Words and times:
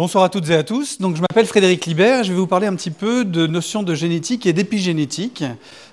Bonsoir 0.00 0.24
à 0.24 0.30
toutes 0.30 0.48
et 0.48 0.54
à 0.54 0.62
tous. 0.62 0.98
Donc, 0.98 1.16
je 1.16 1.20
m'appelle 1.20 1.44
Frédéric 1.44 1.84
Libert 1.84 2.24
je 2.24 2.32
vais 2.32 2.38
vous 2.38 2.46
parler 2.46 2.66
un 2.66 2.74
petit 2.74 2.90
peu 2.90 3.22
de 3.22 3.46
notions 3.46 3.82
de 3.82 3.94
génétique 3.94 4.46
et 4.46 4.54
d'épigénétique, 4.54 5.44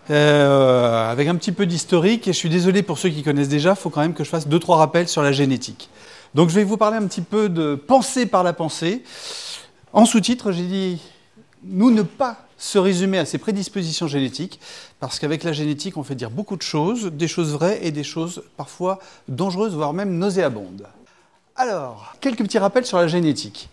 euh, 0.10 1.12
avec 1.12 1.28
un 1.28 1.36
petit 1.36 1.52
peu 1.52 1.66
d'historique. 1.66 2.24
Je 2.28 2.32
suis 2.32 2.48
désolé 2.48 2.84
pour 2.84 3.00
ceux 3.00 3.10
qui 3.10 3.22
connaissent 3.22 3.50
déjà, 3.50 3.72
il 3.72 3.76
faut 3.76 3.90
quand 3.90 4.00
même 4.00 4.14
que 4.14 4.24
je 4.24 4.30
fasse 4.30 4.48
deux, 4.48 4.60
trois 4.60 4.78
rappels 4.78 5.10
sur 5.10 5.22
la 5.24 5.34
génétique. 5.34 5.90
Donc, 6.36 6.48
je 6.48 6.56
vais 6.56 6.64
vous 6.64 6.78
parler 6.78 6.96
un 6.96 7.06
petit 7.06 7.20
peu 7.20 7.50
de 7.50 7.76
pensée 7.76 8.26
par 8.26 8.44
la 8.44 8.54
pensée. 8.54 9.04
En 9.92 10.06
sous-titre, 10.06 10.54
j'ai 10.54 10.64
dit 10.64 11.02
nous 11.66 11.92
ne 11.92 12.04
pas 12.04 12.38
se 12.58 12.78
résumer 12.78 13.18
à 13.18 13.26
ces 13.26 13.40
prédispositions 13.40 14.08
génétiques, 14.08 14.62
parce 15.02 15.20
qu'avec 15.20 15.44
la 15.44 15.52
génétique, 15.52 15.98
on 15.98 16.04
fait 16.04 16.16
dire 16.16 16.30
beaucoup 16.30 16.56
de 16.56 16.62
choses, 16.62 17.08
des 17.08 17.28
choses 17.28 17.52
vraies 17.52 17.80
et 17.82 17.92
des 17.92 18.06
choses 18.06 18.44
parfois 18.56 19.00
dangereuses, 19.28 19.76
voire 19.76 19.92
même 19.92 20.18
nauséabondes. 20.18 20.88
Alors, 21.58 22.14
quelques 22.22 22.44
petits 22.44 22.60
rappels 22.60 22.86
sur 22.86 23.00
la 23.00 23.08
génétique. 23.10 23.68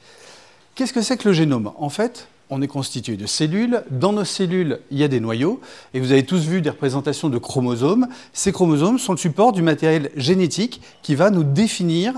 Qu'est-ce 0.75 0.93
que 0.93 1.03
c'est 1.03 1.17
que 1.17 1.29
le 1.29 1.33
génome? 1.33 1.71
En 1.79 1.89
fait, 1.89 2.27
on 2.51 2.61
est 2.61 2.67
constitué 2.67 3.17
de 3.17 3.27
cellules. 3.27 3.85
Dans 3.91 4.13
nos 4.13 4.25
cellules, 4.25 4.81
il 4.91 4.99
y 4.99 5.05
a 5.05 5.09
des 5.09 5.21
noyaux. 5.21 5.61
Et 5.93 6.01
vous 6.01 6.11
avez 6.11 6.27
tous 6.27 6.47
vu 6.47 6.63
des 6.63 6.71
représentations 6.71 7.29
de 7.29 7.39
chromosomes. 7.39 8.09
Ces 8.33 8.51
chromosomes 8.51 8.99
sont 8.99 9.13
le 9.13 9.19
support 9.19 9.53
du 9.53 9.63
matériel 9.63 10.11
génétique 10.17 10.81
qui 11.03 11.15
va 11.15 11.31
nous 11.31 11.45
définir 11.45 12.15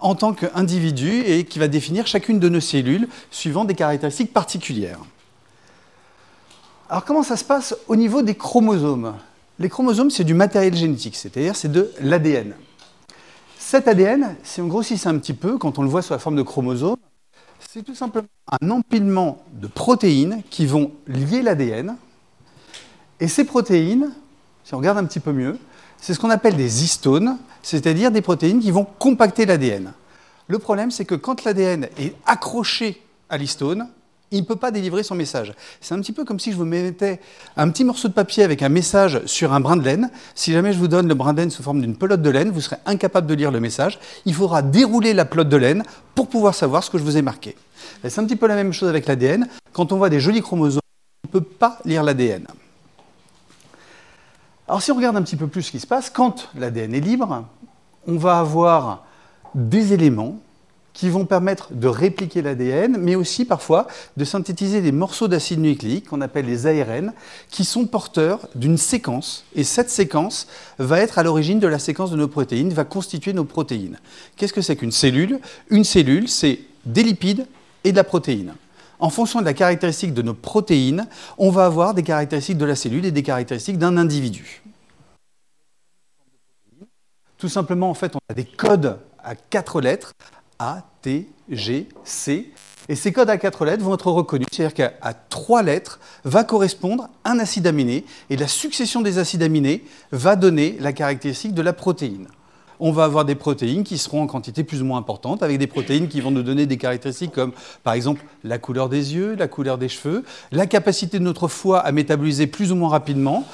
en 0.00 0.14
tant 0.14 0.32
qu'individu 0.32 1.20
et 1.20 1.44
qui 1.44 1.58
va 1.58 1.68
définir 1.68 2.06
chacune 2.06 2.38
de 2.40 2.48
nos 2.48 2.60
cellules 2.60 3.08
suivant 3.30 3.66
des 3.66 3.74
caractéristiques 3.74 4.32
particulières. 4.32 5.00
Alors 6.88 7.04
comment 7.04 7.22
ça 7.22 7.36
se 7.36 7.44
passe 7.44 7.76
au 7.88 7.96
niveau 7.96 8.22
des 8.22 8.36
chromosomes? 8.36 9.16
Les 9.58 9.68
chromosomes, 9.68 10.08
c'est 10.08 10.24
du 10.24 10.32
matériel 10.32 10.74
génétique, 10.74 11.14
c'est-à-dire 11.14 11.56
c'est 11.56 11.70
de 11.70 11.90
l'ADN. 12.00 12.54
Cet 13.58 13.86
ADN, 13.86 14.36
si 14.44 14.62
on 14.62 14.66
grossit 14.66 15.06
un 15.06 15.18
petit 15.18 15.34
peu, 15.34 15.58
quand 15.58 15.78
on 15.78 15.82
le 15.82 15.88
voit 15.88 16.00
sous 16.00 16.14
la 16.14 16.18
forme 16.18 16.36
de 16.36 16.42
chromosome, 16.42 16.96
c'est 17.70 17.82
tout 17.82 17.94
simplement 17.94 18.28
un 18.62 18.70
empilement 18.70 19.44
de 19.52 19.66
protéines 19.66 20.42
qui 20.48 20.64
vont 20.64 20.92
lier 21.06 21.42
l'ADN. 21.42 21.96
Et 23.20 23.28
ces 23.28 23.44
protéines, 23.44 24.10
si 24.64 24.74
on 24.74 24.78
regarde 24.78 24.96
un 24.96 25.04
petit 25.04 25.20
peu 25.20 25.32
mieux, 25.32 25.58
c'est 25.98 26.14
ce 26.14 26.18
qu'on 26.18 26.30
appelle 26.30 26.56
des 26.56 26.82
histones, 26.82 27.36
c'est-à-dire 27.62 28.10
des 28.10 28.22
protéines 28.22 28.60
qui 28.60 28.70
vont 28.70 28.86
compacter 28.98 29.44
l'ADN. 29.44 29.92
Le 30.46 30.58
problème, 30.58 30.90
c'est 30.90 31.04
que 31.04 31.14
quand 31.14 31.44
l'ADN 31.44 31.88
est 31.98 32.14
accroché 32.24 33.02
à 33.28 33.36
l'histone, 33.36 33.86
il 34.30 34.40
ne 34.40 34.44
peut 34.44 34.56
pas 34.56 34.70
délivrer 34.70 35.02
son 35.02 35.14
message. 35.14 35.54
C'est 35.80 35.94
un 35.94 36.00
petit 36.00 36.12
peu 36.12 36.24
comme 36.24 36.38
si 36.38 36.52
je 36.52 36.56
vous 36.56 36.64
mettais 36.64 37.20
un 37.56 37.68
petit 37.70 37.84
morceau 37.84 38.08
de 38.08 38.12
papier 38.12 38.44
avec 38.44 38.62
un 38.62 38.68
message 38.68 39.22
sur 39.26 39.52
un 39.52 39.60
brin 39.60 39.76
de 39.76 39.82
laine. 39.82 40.10
Si 40.34 40.52
jamais 40.52 40.72
je 40.72 40.78
vous 40.78 40.88
donne 40.88 41.08
le 41.08 41.14
brin 41.14 41.32
de 41.32 41.38
laine 41.38 41.50
sous 41.50 41.62
forme 41.62 41.80
d'une 41.80 41.96
pelote 41.96 42.22
de 42.22 42.30
laine, 42.30 42.50
vous 42.50 42.60
serez 42.60 42.76
incapable 42.86 43.26
de 43.26 43.34
lire 43.34 43.50
le 43.50 43.60
message. 43.60 43.98
Il 44.26 44.34
faudra 44.34 44.62
dérouler 44.62 45.14
la 45.14 45.24
pelote 45.24 45.48
de 45.48 45.56
laine 45.56 45.82
pour 46.14 46.28
pouvoir 46.28 46.54
savoir 46.54 46.84
ce 46.84 46.90
que 46.90 46.98
je 46.98 47.04
vous 47.04 47.16
ai 47.16 47.22
marqué. 47.22 47.56
C'est 48.02 48.18
un 48.20 48.24
petit 48.24 48.36
peu 48.36 48.46
la 48.46 48.56
même 48.56 48.72
chose 48.72 48.88
avec 48.88 49.06
l'ADN. 49.06 49.48
Quand 49.72 49.92
on 49.92 49.96
voit 49.96 50.10
des 50.10 50.20
jolis 50.20 50.42
chromosomes, 50.42 50.80
on 51.24 51.28
ne 51.28 51.40
peut 51.40 51.46
pas 51.46 51.78
lire 51.84 52.02
l'ADN. 52.02 52.46
Alors 54.66 54.82
si 54.82 54.92
on 54.92 54.96
regarde 54.96 55.16
un 55.16 55.22
petit 55.22 55.36
peu 55.36 55.46
plus 55.46 55.62
ce 55.62 55.70
qui 55.70 55.80
se 55.80 55.86
passe, 55.86 56.10
quand 56.10 56.50
l'ADN 56.54 56.94
est 56.94 57.00
libre, 57.00 57.44
on 58.06 58.16
va 58.16 58.38
avoir 58.38 59.06
des 59.54 59.94
éléments 59.94 60.38
qui 60.98 61.10
vont 61.10 61.26
permettre 61.26 61.72
de 61.72 61.86
répliquer 61.86 62.42
l'ADN, 62.42 62.96
mais 62.98 63.14
aussi 63.14 63.44
parfois 63.44 63.86
de 64.16 64.24
synthétiser 64.24 64.80
des 64.80 64.90
morceaux 64.90 65.28
d'acide 65.28 65.60
nucléique 65.60 66.08
qu'on 66.08 66.20
appelle 66.20 66.46
les 66.46 66.66
ARN, 66.66 67.12
qui 67.50 67.64
sont 67.64 67.86
porteurs 67.86 68.48
d'une 68.56 68.76
séquence. 68.76 69.44
Et 69.54 69.62
cette 69.62 69.90
séquence 69.90 70.48
va 70.78 70.98
être 70.98 71.20
à 71.20 71.22
l'origine 71.22 71.60
de 71.60 71.68
la 71.68 71.78
séquence 71.78 72.10
de 72.10 72.16
nos 72.16 72.26
protéines, 72.26 72.70
va 72.70 72.84
constituer 72.84 73.32
nos 73.32 73.44
protéines. 73.44 74.00
Qu'est-ce 74.36 74.52
que 74.52 74.60
c'est 74.60 74.74
qu'une 74.74 74.90
cellule? 74.90 75.38
Une 75.70 75.84
cellule, 75.84 76.28
c'est 76.28 76.58
des 76.84 77.04
lipides 77.04 77.46
et 77.84 77.92
de 77.92 77.96
la 77.96 78.02
protéine. 78.02 78.54
En 78.98 79.10
fonction 79.10 79.38
de 79.38 79.44
la 79.44 79.54
caractéristique 79.54 80.14
de 80.14 80.22
nos 80.22 80.34
protéines, 80.34 81.06
on 81.38 81.50
va 81.50 81.66
avoir 81.66 81.94
des 81.94 82.02
caractéristiques 82.02 82.58
de 82.58 82.64
la 82.64 82.74
cellule 82.74 83.04
et 83.04 83.12
des 83.12 83.22
caractéristiques 83.22 83.78
d'un 83.78 83.96
individu. 83.98 84.64
Tout 87.36 87.48
simplement, 87.48 87.88
en 87.88 87.94
fait, 87.94 88.16
on 88.16 88.20
a 88.28 88.34
des 88.34 88.46
codes 88.46 88.98
à 89.22 89.36
quatre 89.36 89.80
lettres 89.80 90.12
a, 90.58 90.82
T, 91.02 91.28
G, 91.48 91.88
C. 92.04 92.52
Et 92.88 92.94
ces 92.94 93.12
codes 93.12 93.30
à 93.30 93.36
quatre 93.36 93.64
lettres 93.64 93.84
vont 93.84 93.94
être 93.94 94.10
reconnus, 94.10 94.46
c'est-à-dire 94.50 94.74
qu'à 94.74 95.14
trois 95.28 95.62
lettres 95.62 96.00
va 96.24 96.42
correspondre 96.42 97.08
un 97.24 97.38
acide 97.38 97.66
aminé, 97.66 98.04
et 98.30 98.36
la 98.36 98.48
succession 98.48 99.02
des 99.02 99.18
acides 99.18 99.42
aminés 99.42 99.84
va 100.10 100.36
donner 100.36 100.76
la 100.80 100.92
caractéristique 100.92 101.54
de 101.54 101.62
la 101.62 101.72
protéine. 101.72 102.28
On 102.80 102.92
va 102.92 103.04
avoir 103.04 103.24
des 103.24 103.34
protéines 103.34 103.84
qui 103.84 103.98
seront 103.98 104.22
en 104.22 104.26
quantité 104.26 104.64
plus 104.64 104.82
ou 104.82 104.84
moins 104.84 104.98
importante, 104.98 105.42
avec 105.42 105.58
des 105.58 105.66
protéines 105.66 106.08
qui 106.08 106.20
vont 106.20 106.30
nous 106.30 106.42
donner 106.42 106.64
des 106.64 106.76
caractéristiques 106.76 107.32
comme, 107.32 107.52
par 107.82 107.94
exemple, 107.94 108.24
la 108.44 108.58
couleur 108.58 108.88
des 108.88 109.14
yeux, 109.14 109.34
la 109.34 109.48
couleur 109.48 109.78
des 109.78 109.88
cheveux, 109.88 110.24
la 110.52 110.66
capacité 110.66 111.18
de 111.18 111.24
notre 111.24 111.48
foie 111.48 111.80
à 111.80 111.92
métaboliser 111.92 112.46
plus 112.46 112.72
ou 112.72 112.76
moins 112.76 112.88
rapidement, 112.88 113.44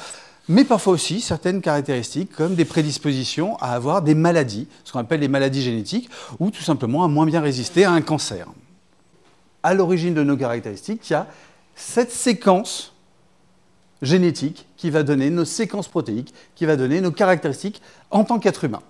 mais 0.48 0.64
parfois 0.64 0.92
aussi 0.92 1.20
certaines 1.20 1.60
caractéristiques 1.60 2.32
comme 2.32 2.54
des 2.54 2.64
prédispositions 2.64 3.56
à 3.58 3.72
avoir 3.72 4.02
des 4.02 4.14
maladies, 4.14 4.68
ce 4.84 4.92
qu'on 4.92 4.98
appelle 4.98 5.20
les 5.20 5.28
maladies 5.28 5.62
génétiques, 5.62 6.10
ou 6.38 6.50
tout 6.50 6.62
simplement 6.62 7.04
à 7.04 7.08
moins 7.08 7.26
bien 7.26 7.40
résister 7.40 7.84
à 7.84 7.92
un 7.92 8.02
cancer. 8.02 8.46
À 9.62 9.74
l'origine 9.74 10.14
de 10.14 10.22
nos 10.22 10.36
caractéristiques, 10.36 11.08
il 11.08 11.12
y 11.14 11.16
a 11.16 11.26
cette 11.74 12.12
séquence 12.12 12.92
génétique 14.02 14.66
qui 14.76 14.90
va 14.90 15.02
donner 15.02 15.30
nos 15.30 15.46
séquences 15.46 15.88
protéiques, 15.88 16.34
qui 16.54 16.66
va 16.66 16.76
donner 16.76 17.00
nos 17.00 17.10
caractéristiques 17.10 17.80
en 18.10 18.24
tant 18.24 18.38
qu'être 18.38 18.64
humain. 18.64 18.82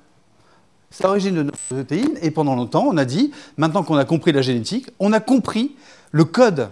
C'est 0.90 1.04
l'origine 1.04 1.34
de 1.34 1.42
nos 1.44 1.52
protéines, 1.68 2.18
et 2.20 2.30
pendant 2.30 2.54
longtemps, 2.54 2.86
on 2.88 2.96
a 2.96 3.04
dit, 3.04 3.32
maintenant 3.56 3.82
qu'on 3.82 3.96
a 3.96 4.04
compris 4.04 4.32
la 4.32 4.42
génétique, 4.42 4.90
on 4.98 5.12
a 5.12 5.20
compris 5.20 5.76
le 6.10 6.24
code 6.24 6.70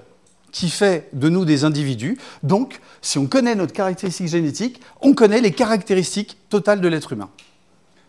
qui 0.53 0.69
fait 0.71 1.09
de 1.15 1.29
nous 1.29 1.45
des 1.45 1.65
individus. 1.65 2.19
Donc, 2.43 2.81
si 3.01 3.19
on 3.19 3.27
connaît 3.27 3.55
notre 3.55 3.73
caractéristique 3.73 4.29
génétique, 4.29 4.81
on 5.01 5.15
connaît 5.15 5.41
les 5.41 5.51
caractéristiques 5.51 6.37
totales 6.51 6.81
de 6.81 6.89
l'être 6.89 7.13
humain. 7.13 7.31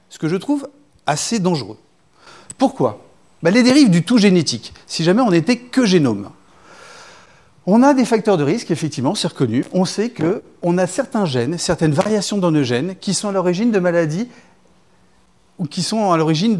Ce 0.09 0.19
que 0.19 0.27
je 0.27 0.35
trouve 0.35 0.67
assez 1.07 1.39
dangereux. 1.39 1.77
Pourquoi? 2.57 3.03
Ben, 3.41 3.51
Les 3.51 3.63
dérives 3.63 3.89
du 3.89 4.03
tout 4.03 4.17
génétique, 4.17 4.73
si 4.85 5.03
jamais 5.03 5.21
on 5.21 5.31
n'était 5.31 5.57
que 5.57 5.85
génome. 5.85 6.29
On 7.65 7.81
a 7.81 7.93
des 7.93 8.03
facteurs 8.03 8.37
de 8.37 8.43
risque, 8.43 8.71
effectivement, 8.71 9.15
c'est 9.15 9.29
reconnu. 9.29 9.63
On 9.71 9.85
sait 9.85 10.11
qu'on 10.11 10.77
a 10.77 10.85
certains 10.85 11.25
gènes, 11.25 11.57
certaines 11.57 11.93
variations 11.93 12.37
dans 12.37 12.51
nos 12.51 12.63
gènes 12.63 12.95
qui 12.97 13.13
sont 13.13 13.29
à 13.29 13.31
l'origine 13.31 13.71
de 13.71 13.79
maladies 13.79 14.27
ou 15.59 15.65
qui 15.65 15.83
sont 15.83 16.11
à 16.11 16.17
l'origine 16.17 16.57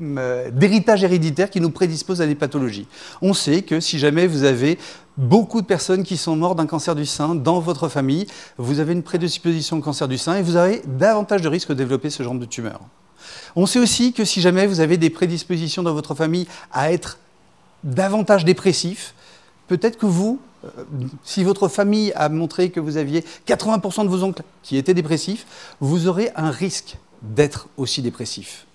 euh, 0.00 0.50
d'héritage 0.50 1.02
héréditaire 1.04 1.50
qui 1.50 1.60
nous 1.60 1.70
prédispose 1.70 2.20
à 2.20 2.26
des 2.26 2.34
pathologies. 2.34 2.86
On 3.22 3.34
sait 3.34 3.62
que 3.62 3.80
si 3.80 3.98
jamais 3.98 4.26
vous 4.26 4.44
avez 4.44 4.78
beaucoup 5.16 5.60
de 5.60 5.66
personnes 5.66 6.04
qui 6.04 6.16
sont 6.16 6.36
mortes 6.36 6.56
d'un 6.56 6.66
cancer 6.66 6.94
du 6.94 7.06
sein 7.06 7.34
dans 7.34 7.60
votre 7.60 7.88
famille, 7.88 8.26
vous 8.56 8.78
avez 8.78 8.92
une 8.92 9.02
prédisposition 9.02 9.78
au 9.78 9.80
cancer 9.80 10.08
du 10.08 10.18
sein 10.18 10.36
et 10.36 10.42
vous 10.42 10.56
avez 10.56 10.82
davantage 10.86 11.42
de 11.42 11.48
risques 11.48 11.70
de 11.70 11.74
développer 11.74 12.10
ce 12.10 12.22
genre 12.22 12.34
de 12.34 12.44
tumeur. 12.44 12.80
On 13.56 13.66
sait 13.66 13.80
aussi 13.80 14.12
que 14.12 14.24
si 14.24 14.40
jamais 14.40 14.66
vous 14.66 14.80
avez 14.80 14.96
des 14.96 15.10
prédispositions 15.10 15.82
dans 15.82 15.94
votre 15.94 16.14
famille 16.14 16.46
à 16.72 16.92
être 16.92 17.18
davantage 17.82 18.44
dépressif, 18.44 19.14
peut-être 19.66 19.98
que 19.98 20.06
vous, 20.06 20.40
euh, 20.64 20.68
si 21.24 21.44
votre 21.44 21.68
famille 21.68 22.12
a 22.14 22.28
montré 22.28 22.70
que 22.70 22.80
vous 22.80 22.96
aviez 22.96 23.24
80% 23.46 24.04
de 24.04 24.08
vos 24.08 24.22
oncles 24.22 24.42
qui 24.62 24.76
étaient 24.76 24.94
dépressifs, 24.94 25.46
vous 25.80 26.06
aurez 26.06 26.30
un 26.36 26.50
risque 26.50 26.96
d'être 27.22 27.68
aussi 27.76 28.02
dépressif. 28.02 28.66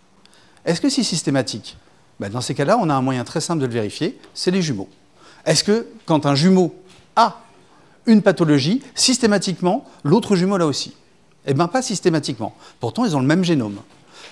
Est-ce 0.65 0.81
que 0.81 0.89
c'est 0.89 1.03
systématique 1.03 1.77
ben, 2.19 2.29
Dans 2.29 2.41
ces 2.41 2.55
cas-là, 2.55 2.77
on 2.79 2.89
a 2.89 2.93
un 2.93 3.01
moyen 3.01 3.23
très 3.23 3.41
simple 3.41 3.61
de 3.61 3.65
le 3.67 3.73
vérifier, 3.73 4.17
c'est 4.33 4.51
les 4.51 4.61
jumeaux. 4.61 4.89
Est-ce 5.45 5.63
que 5.63 5.87
quand 6.05 6.25
un 6.25 6.35
jumeau 6.35 6.75
a 7.15 7.41
une 8.05 8.21
pathologie, 8.21 8.81
systématiquement, 8.95 9.85
l'autre 10.03 10.35
jumeau 10.35 10.57
l'a 10.57 10.65
aussi? 10.65 10.95
Eh 11.45 11.53
bien, 11.53 11.67
pas 11.67 11.81
systématiquement. 11.81 12.55
Pourtant, 12.79 13.05
ils 13.05 13.15
ont 13.15 13.19
le 13.19 13.27
même 13.27 13.43
génome. 13.43 13.77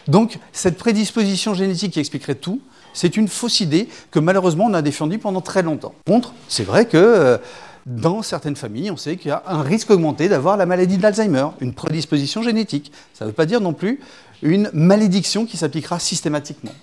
Donc, 0.07 0.39
cette 0.53 0.77
prédisposition 0.77 1.53
génétique 1.53 1.93
qui 1.93 1.99
expliquerait 1.99 2.35
tout, 2.35 2.61
c'est 2.93 3.17
une 3.17 3.27
fausse 3.27 3.59
idée 3.59 3.87
que 4.09 4.19
malheureusement 4.19 4.65
on 4.65 4.73
a 4.73 4.81
défendue 4.81 5.17
pendant 5.17 5.41
très 5.41 5.61
longtemps. 5.61 5.93
Contre, 6.07 6.33
c'est 6.47 6.63
vrai 6.63 6.85
que 6.85 6.97
euh, 6.97 7.37
dans 7.85 8.21
certaines 8.21 8.55
familles, 8.55 8.91
on 8.91 8.97
sait 8.97 9.17
qu'il 9.17 9.29
y 9.29 9.31
a 9.31 9.43
un 9.47 9.61
risque 9.61 9.89
augmenté 9.89 10.29
d'avoir 10.29 10.57
la 10.57 10.65
maladie 10.65 10.97
de 10.97 11.01
l'Alzheimer, 11.01 11.47
une 11.61 11.73
prédisposition 11.73 12.43
génétique. 12.43 12.91
Ça 13.13 13.25
ne 13.25 13.29
veut 13.29 13.35
pas 13.35 13.45
dire 13.45 13.61
non 13.61 13.73
plus 13.73 13.99
une 14.41 14.69
malédiction 14.73 15.45
qui 15.45 15.57
s'appliquera 15.57 15.99
systématiquement. 15.99 16.73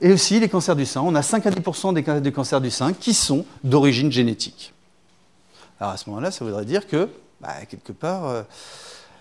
Et 0.00 0.12
aussi 0.12 0.40
les 0.40 0.48
cancers 0.48 0.76
du 0.76 0.86
sein. 0.86 1.00
On 1.02 1.14
a 1.14 1.22
5 1.22 1.46
à 1.46 1.50
10% 1.50 1.94
des 1.94 2.02
cas 2.02 2.20
de 2.20 2.30
cancer 2.30 2.60
du 2.60 2.70
sein 2.70 2.92
qui 2.92 3.14
sont 3.14 3.46
d'origine 3.62 4.10
génétique. 4.10 4.74
Alors 5.80 5.92
à 5.92 5.96
ce 5.96 6.08
moment-là, 6.10 6.30
ça 6.30 6.44
voudrait 6.44 6.64
dire 6.64 6.86
que, 6.86 7.08
bah, 7.40 7.54
quelque 7.68 7.92
part, 7.92 8.26
euh, 8.26 8.42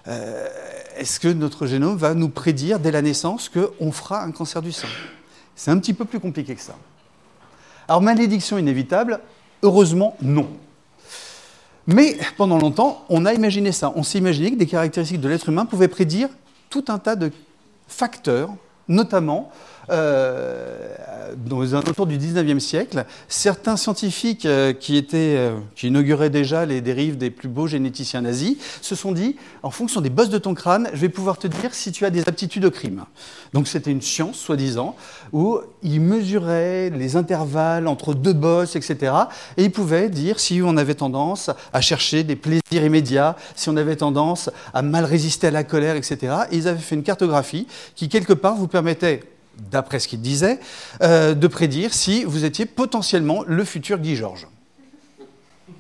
euh, 0.08 0.48
est-ce 0.98 1.20
que 1.20 1.28
notre 1.28 1.68
génome 1.68 1.96
va 1.96 2.14
nous 2.14 2.30
prédire 2.30 2.80
dès 2.80 2.92
la 2.92 3.02
naissance 3.02 3.50
qu'on 3.50 3.92
fera 3.92 4.24
un 4.24 4.32
cancer 4.32 4.62
du 4.62 4.72
sein? 4.72 4.88
C'est 5.56 5.72
un 5.72 5.78
petit 5.78 5.94
peu 5.94 6.06
plus 6.06 6.20
compliqué 6.20 6.56
que 6.56 6.62
ça. 6.62 6.76
Alors 7.88 8.02
malédiction 8.02 8.58
inévitable, 8.58 9.20
heureusement 9.62 10.18
non. 10.22 10.48
Mais 11.88 12.18
pendant 12.38 12.58
longtemps, 12.58 13.04
on 13.10 13.26
a 13.26 13.34
imaginé 13.34 13.72
ça. 13.72 13.92
On 13.96 14.04
s'est 14.04 14.18
imaginé 14.18 14.52
que 14.52 14.58
des 14.58 14.66
caractéristiques 14.66 15.22
de 15.22 15.28
l'être 15.28 15.50
humain 15.50 15.66
pouvaient 15.66 15.88
prédire 15.88 16.30
tout 16.70 16.86
un 16.88 16.98
tas 16.98 17.16
de 17.16 17.32
facteurs, 17.88 18.50
notamment 18.88 19.52
euh, 19.90 21.34
dans 21.36 21.62
alentours 21.74 22.06
du 22.06 22.18
19e 22.18 22.60
siècle, 22.60 23.06
certains 23.28 23.78
scientifiques 23.78 24.46
euh, 24.46 24.74
qui, 24.74 24.98
étaient, 24.98 25.36
euh, 25.38 25.58
qui 25.76 25.88
inauguraient 25.88 26.30
déjà 26.30 26.66
les 26.66 26.82
dérives 26.82 27.18
des 27.18 27.30
plus 27.30 27.48
beaux 27.48 27.68
généticiens 27.68 28.22
nazis 28.22 28.58
se 28.82 28.96
sont 28.96 29.12
dit, 29.12 29.36
en 29.64 29.72
fonction 29.72 30.02
des 30.02 30.10
bosses 30.10 30.30
de 30.30 30.38
ton 30.38 30.54
crâne, 30.54 30.90
je 30.94 31.00
vais 31.00 31.10
pouvoir 31.10 31.38
te 31.38 31.48
dire 31.48 31.74
si 31.74 31.92
tu 31.92 32.06
as 32.06 32.10
des 32.10 32.22
aptitudes 32.28 32.66
au 32.66 32.72
crime. 32.72 33.06
Donc 33.54 33.68
c'était 33.68 33.92
une 33.92 34.02
science, 34.02 34.38
soi-disant, 34.38 34.96
où 35.32 35.60
ils 35.82 36.02
mesuraient 36.02 36.90
les 36.90 37.16
intervalles 37.16 37.88
entre 37.88 38.14
deux 38.14 38.34
bosses, 38.34 38.76
etc. 38.76 39.14
Et 39.58 39.66
ils 39.66 39.72
pouvaient 39.72 40.10
dire 40.10 40.40
si 40.40 40.62
on 40.64 40.78
avait 40.78 40.96
tendance 40.96 41.50
à 41.72 41.82
chercher 41.82 42.24
des 42.24 42.36
plaisirs 42.36 42.84
immédiats, 42.84 43.36
si 43.56 43.70
on 43.70 43.78
avait 43.78 43.96
tendance 43.96 44.50
à 44.74 44.82
mal 44.82 45.06
résister 45.06 45.48
à 45.48 45.52
la 45.52 45.64
colère, 45.64 45.96
etc. 45.96 46.36
Et 46.52 46.58
ils 46.58 46.68
avaient 46.68 46.80
fait 46.80 46.96
une 46.96 47.04
cartographie 47.04 47.68
qui, 47.96 48.10
quelque 48.10 48.34
part, 48.34 48.56
vous 48.56 48.68
permettait 48.68 49.22
d'après 49.58 50.00
ce 50.00 50.08
qu'il 50.08 50.22
disait, 50.22 50.60
euh, 51.02 51.34
de 51.34 51.48
prédire 51.48 51.94
si 51.94 52.24
vous 52.24 52.46
étiez 52.46 52.66
potentiellement 52.66 53.44
le 53.46 53.64
futur 53.64 54.00
Guy 54.00 54.16
Georges. 54.16 54.48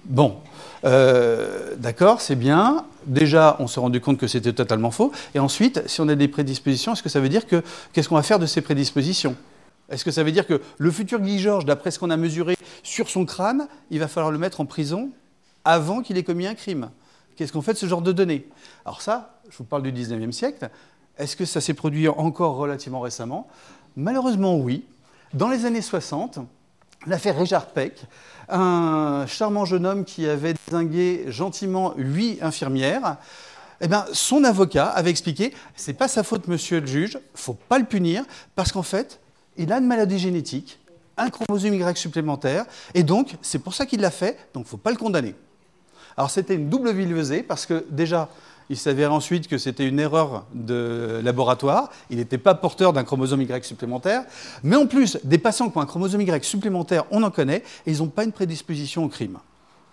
Bon, 0.06 0.38
euh, 0.86 1.75
d'accord, 1.78 2.22
c'est 2.22 2.36
bien. 2.36 2.86
Déjà, 3.06 3.56
on 3.60 3.68
s'est 3.68 3.80
rendu 3.80 4.02
compte 4.02 4.18
que 4.18 4.28
c'était 4.28 4.54
totalement 4.54 4.92
faux. 4.92 5.12
Et 5.36 5.40
ensuite, 5.40 5.81
si 5.88 6.02
on 6.02 6.08
a 6.08 6.16
des 6.16 6.28
prédispositions, 6.28 6.94
est-ce 6.94 7.04
dire 7.30 7.48
que 7.48 7.64
qu'est-ce 7.92 8.10
qu'on 8.10 8.16
va 8.16 8.24
faire 8.24 8.40
de 8.40 8.46
ces 8.46 8.62
prédispositions? 8.62 9.36
Est-ce 9.90 10.06
que 10.06 10.12
ça 10.12 10.24
veut 10.24 10.31
dire 10.31 10.48
que 10.48 10.62
le 10.78 10.92
futur 10.92 11.20
Guy 11.20 11.40
Georges, 11.40 11.66
d'après 11.66 11.92
ce 11.92 12.00
qu'on 12.00 12.10
a 12.10 12.18
mesuré 12.18 12.56
sur 12.84 13.10
son 13.10 13.25
crâne, 13.25 13.68
il 13.92 14.00
va 14.00 14.08
falloir 14.08 14.31
le 14.31 14.38
mettre 14.38 14.62
en 14.62 14.66
prison 14.66 15.10
avant 15.66 16.02
qu'il 16.02 16.18
ait 16.18 16.24
commis 16.24 16.48
un 16.48 16.56
crime? 16.56 16.90
Qu'est-ce 17.36 17.52
qu'on 17.52 17.62
fait 17.62 17.74
de 17.74 17.78
ce 17.78 17.86
genre 17.86 18.02
de 18.02 18.12
données? 18.12 18.48
Alors 18.86 19.02
ça, 19.02 19.40
je 19.50 19.58
vous 19.58 19.64
parle 19.64 19.84
du 19.84 19.92
19e 19.92 20.31
siècle. 20.31 20.70
Est-ce 21.18 21.36
que 21.36 21.45
ça 21.45 21.62
s'est 21.62 21.74
produit 21.74 22.07
encore 22.07 22.56
relativement 22.56 23.01
récemment? 23.01 23.48
Malheureusement, 23.95 24.57
oui. 24.57 24.83
Dans 25.33 25.50
les 25.50 25.65
années 25.65 25.81
60, 25.81 26.39
l'affaire 27.06 27.38
Richard 27.38 27.68
Peck, 27.68 28.06
un 28.50 29.25
charmant 29.27 29.65
jeune 29.65 29.86
homme 29.86 30.06
qui 30.06 30.27
avait 30.27 30.54
désingué 30.65 31.25
gentiment 31.27 31.94
huit 31.98 32.39
infirmières, 32.42 33.18
eh 33.81 33.88
bien, 33.88 34.06
son 34.13 34.44
avocat 34.44 34.88
avait 34.88 35.10
expliqué 35.10 35.54
c'est 35.75 35.94
pas 35.94 36.07
sa 36.07 36.24
faute, 36.24 36.48
monsieur 36.48 36.80
le 36.80 36.88
juge, 36.88 37.19
faut 37.36 37.54
pas 37.54 37.77
le 37.77 37.86
punir, 37.86 38.24
parce 38.56 38.71
qu'en 38.71 38.83
fait, 38.83 39.19
il 39.57 39.71
a 39.71 39.77
une 39.77 39.88
maladie 39.88 40.19
génétique, 40.19 40.80
un 41.18 41.30
chromosome 41.30 41.75
Y 41.75 41.98
supplémentaire, 41.98 42.65
et 42.94 43.04
donc 43.04 43.36
c'est 43.42 43.60
pour 43.60 43.74
ça 43.74 43.86
qu'il 43.86 44.01
l'a 44.01 44.12
fait, 44.12 44.38
donc 44.54 44.65
faut 44.65 44.77
pas 44.77 44.92
le 44.92 44.98
condamner. 44.98 45.36
Alors 46.18 46.31
c'était 46.31 46.56
une 46.56 46.69
double 46.69 46.92
villevesée, 46.92 47.44
parce 47.44 47.65
que 47.65 47.86
déjà, 47.89 48.30
il 48.69 48.77
s'avère 48.77 49.13
ensuite 49.13 49.48
que 49.48 49.57
c'était 49.57 49.88
une 49.88 50.00
erreur 50.00 50.45
de 50.54 51.19
laboratoire. 51.24 51.89
Il 52.10 52.18
n'était 52.18 52.38
pas 52.38 52.56
porteur 52.56 52.94
d'un 52.94 53.04
chromosome 53.04 53.42
Y 53.42 53.65
supplémentaire. 53.65 54.24
Mais 54.63 54.75
en 54.75 54.88
plus, 54.88 55.18
des 55.24 55.38
patients 55.38 55.69
qui 55.69 55.77
ont 55.77 55.81
un 55.81 55.86
chromosome 55.86 56.21
Y 56.21 56.44
supplémentaire, 56.44 57.06
on 57.12 57.24
en 57.24 57.31
connaît, 57.31 57.63
et 57.86 57.92
ils 57.92 58.00
n'ont 58.00 58.07
pas 58.07 58.24
une 58.24 58.31
prédisposition 58.31 59.04
au 59.04 59.10
crime. 59.10 59.38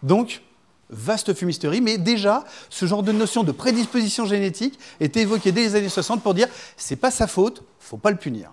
Donc, 0.03 0.43
vaste 0.91 1.35
fumisterie, 1.35 1.81
mais 1.81 1.99
déjà, 1.99 2.45
ce 2.69 2.87
genre 2.87 3.03
de 3.03 3.13
notion 3.13 3.45
de 3.45 3.53
prédisposition 3.53 4.27
génétique 4.27 4.79
était 4.99 5.23
évoqué 5.23 5.53
dès 5.53 5.63
les 5.63 5.75
années 5.77 5.89
60 5.89 6.23
pour 6.23 6.35
dire 6.35 6.49
c'est 6.77 6.97
pas 6.97 7.11
sa 7.11 7.27
faute, 7.27 7.63
faut 7.79 7.97
pas 7.97 8.11
le 8.11 8.17
punir. 8.17 8.51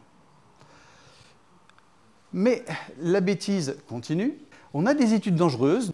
Mais 2.34 2.64
la 3.02 3.22
bêtise 3.22 3.78
continue. 3.88 4.38
On 4.74 4.86
a 4.86 4.94
des 4.94 5.14
études 5.14 5.36
dangereuses. 5.36 5.94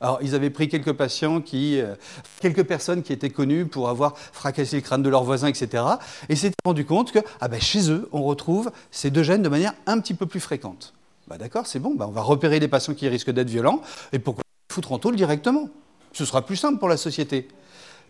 Alors, 0.00 0.18
ils 0.22 0.34
avaient 0.34 0.50
pris 0.50 0.68
quelques 0.68 0.94
patients 0.94 1.42
qui, 1.42 1.78
euh, 1.78 1.94
quelques 2.40 2.64
personnes 2.64 3.02
qui 3.02 3.12
étaient 3.12 3.30
connues 3.30 3.66
pour 3.66 3.90
avoir 3.90 4.16
fracassé 4.16 4.76
le 4.76 4.82
crâne 4.82 5.02
de 5.02 5.10
leurs 5.10 5.24
voisins, 5.24 5.48
etc. 5.48 5.84
Et 6.30 6.36
s'étaient 6.36 6.54
rendu 6.64 6.86
compte 6.86 7.12
que, 7.12 7.18
ah 7.40 7.48
ben, 7.48 7.60
chez 7.60 7.90
eux, 7.90 8.08
on 8.12 8.22
retrouve 8.22 8.70
ces 8.90 9.10
deux 9.10 9.22
gènes 9.22 9.42
de 9.42 9.48
manière 9.50 9.74
un 9.86 10.00
petit 10.00 10.14
peu 10.14 10.24
plus 10.24 10.40
fréquente. 10.40 10.94
Bah, 11.28 11.36
D'accord, 11.36 11.66
c'est 11.66 11.80
bon, 11.80 11.94
bah, 11.94 12.06
on 12.08 12.12
va 12.12 12.22
repérer 12.22 12.58
les 12.60 12.68
patients 12.68 12.94
qui 12.94 13.08
risquent 13.08 13.30
d'être 13.30 13.50
violents, 13.50 13.82
et 14.12 14.18
pourquoi 14.18 14.42
foutre 14.72 14.92
en 14.92 14.98
tôle 14.98 15.16
directement 15.16 15.68
Ce 16.12 16.24
sera 16.24 16.46
plus 16.46 16.56
simple 16.56 16.78
pour 16.78 16.88
la 16.88 16.96
société. 16.96 17.48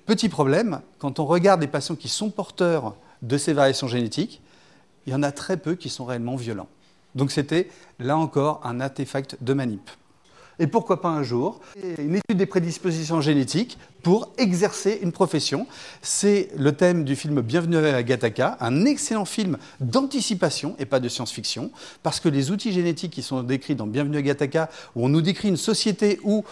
Petit 0.06 0.28
problème, 0.28 0.82
quand 0.98 1.18
on 1.18 1.26
regarde 1.26 1.60
les 1.60 1.66
patients 1.66 1.96
qui 1.96 2.08
sont 2.08 2.30
porteurs 2.30 2.94
de 3.22 3.36
ces 3.36 3.52
variations 3.52 3.88
génétiques, 3.88 4.40
il 5.06 5.12
y 5.12 5.16
en 5.16 5.22
a 5.24 5.32
très 5.32 5.56
peu 5.56 5.74
qui 5.74 5.88
sont 5.88 6.04
réellement 6.04 6.36
violents. 6.36 6.68
Donc 7.16 7.32
c'était, 7.32 7.68
là 7.98 8.16
encore, 8.16 8.60
un 8.62 8.80
artefact 8.80 9.38
de 9.40 9.54
manip 9.54 9.90
et 10.60 10.66
pourquoi 10.66 11.00
pas 11.00 11.08
un 11.08 11.22
jour 11.24 11.58
une 11.98 12.16
étude 12.16 12.36
des 12.36 12.46
prédispositions 12.46 13.20
génétiques 13.20 13.78
pour 14.02 14.32
exercer 14.38 15.00
une 15.02 15.10
profession. 15.10 15.66
C'est 16.02 16.50
le 16.56 16.72
thème 16.72 17.04
du 17.04 17.16
film 17.16 17.40
Bienvenue 17.40 17.78
à 17.78 18.02
Gattaca, 18.02 18.56
un 18.60 18.84
excellent 18.84 19.24
film 19.24 19.56
d'anticipation 19.80 20.76
et 20.78 20.84
pas 20.84 21.00
de 21.00 21.08
science-fiction, 21.08 21.70
parce 22.02 22.20
que 22.20 22.28
les 22.28 22.50
outils 22.50 22.72
génétiques 22.72 23.12
qui 23.12 23.22
sont 23.22 23.42
décrits 23.42 23.74
dans 23.74 23.86
Bienvenue 23.86 24.18
à 24.18 24.22
Gattaca, 24.22 24.68
où 24.94 25.04
on 25.04 25.08
nous 25.08 25.22
décrit 25.22 25.48
une 25.48 25.56
société 25.56 26.20
où 26.22 26.44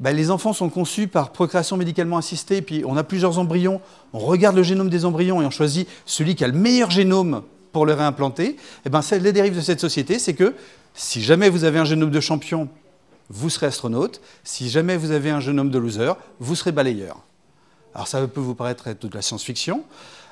bah, 0.00 0.12
les 0.12 0.30
enfants 0.30 0.52
sont 0.52 0.70
conçus 0.70 1.06
par 1.06 1.30
procréation 1.30 1.76
médicalement 1.76 2.16
assistée, 2.16 2.62
puis 2.62 2.82
on 2.86 2.96
a 2.96 3.04
plusieurs 3.04 3.38
embryons, 3.38 3.80
on 4.12 4.18
regarde 4.18 4.56
le 4.56 4.62
génome 4.62 4.88
des 4.88 5.04
embryons 5.04 5.42
et 5.42 5.44
on 5.44 5.50
choisit 5.50 5.86
celui 6.06 6.34
qui 6.34 6.44
a 6.44 6.48
le 6.48 6.54
meilleur 6.54 6.90
génome 6.90 7.42
pour 7.72 7.86
le 7.86 7.92
réimplanter, 7.92 8.46
et 8.46 8.56
eh 8.86 8.88
ben, 8.88 9.00
les 9.20 9.32
dérives 9.32 9.56
de 9.56 9.60
cette 9.60 9.80
société, 9.80 10.18
c'est 10.18 10.34
que 10.34 10.54
si 10.94 11.22
jamais 11.22 11.48
vous 11.48 11.64
avez 11.64 11.78
un 11.78 11.84
génome 11.84 12.10
de 12.10 12.20
champion 12.20 12.68
vous 13.30 13.50
serez 13.50 13.66
astronaute. 13.66 14.20
Si 14.44 14.68
jamais 14.68 14.96
vous 14.96 15.10
avez 15.10 15.30
un 15.30 15.40
jeune 15.40 15.58
homme 15.58 15.70
de 15.70 15.78
loser, 15.78 16.12
vous 16.40 16.54
serez 16.54 16.72
balayeur. 16.72 17.18
Alors 17.94 18.08
ça 18.08 18.26
peut 18.26 18.40
vous 18.40 18.54
paraître 18.54 18.88
être 18.88 19.06
de 19.06 19.14
la 19.14 19.22
science-fiction. 19.22 19.84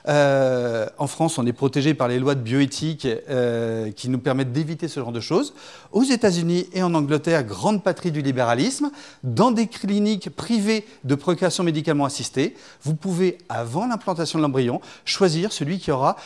Euh, 0.08 0.88
en 0.98 1.06
France, 1.06 1.38
on 1.38 1.46
est 1.46 1.52
protégé 1.52 1.94
par 1.94 2.08
les 2.08 2.18
lois 2.18 2.34
de 2.34 2.40
bioéthique 2.40 3.06
euh, 3.06 3.92
qui 3.92 4.08
nous 4.08 4.18
permettent 4.18 4.52
d'éviter 4.52 4.88
ce 4.88 4.98
genre 4.98 5.12
de 5.12 5.20
choses. 5.20 5.54
Aux 5.92 6.02
États-Unis 6.02 6.68
et 6.72 6.82
en 6.82 6.92
Angleterre, 6.94 7.44
grande 7.44 7.84
patrie 7.84 8.10
du 8.10 8.20
libéralisme, 8.20 8.90
dans 9.22 9.52
des 9.52 9.68
cliniques 9.68 10.30
privées 10.30 10.84
de 11.04 11.14
procréation 11.14 11.62
médicalement 11.62 12.04
assistée, 12.04 12.56
vous 12.82 12.96
pouvez, 12.96 13.38
avant 13.48 13.86
l'implantation 13.86 14.40
de 14.40 14.42
l'embryon, 14.42 14.80
choisir 15.04 15.52
celui 15.52 15.78
qui 15.78 15.92
aura 15.92 16.16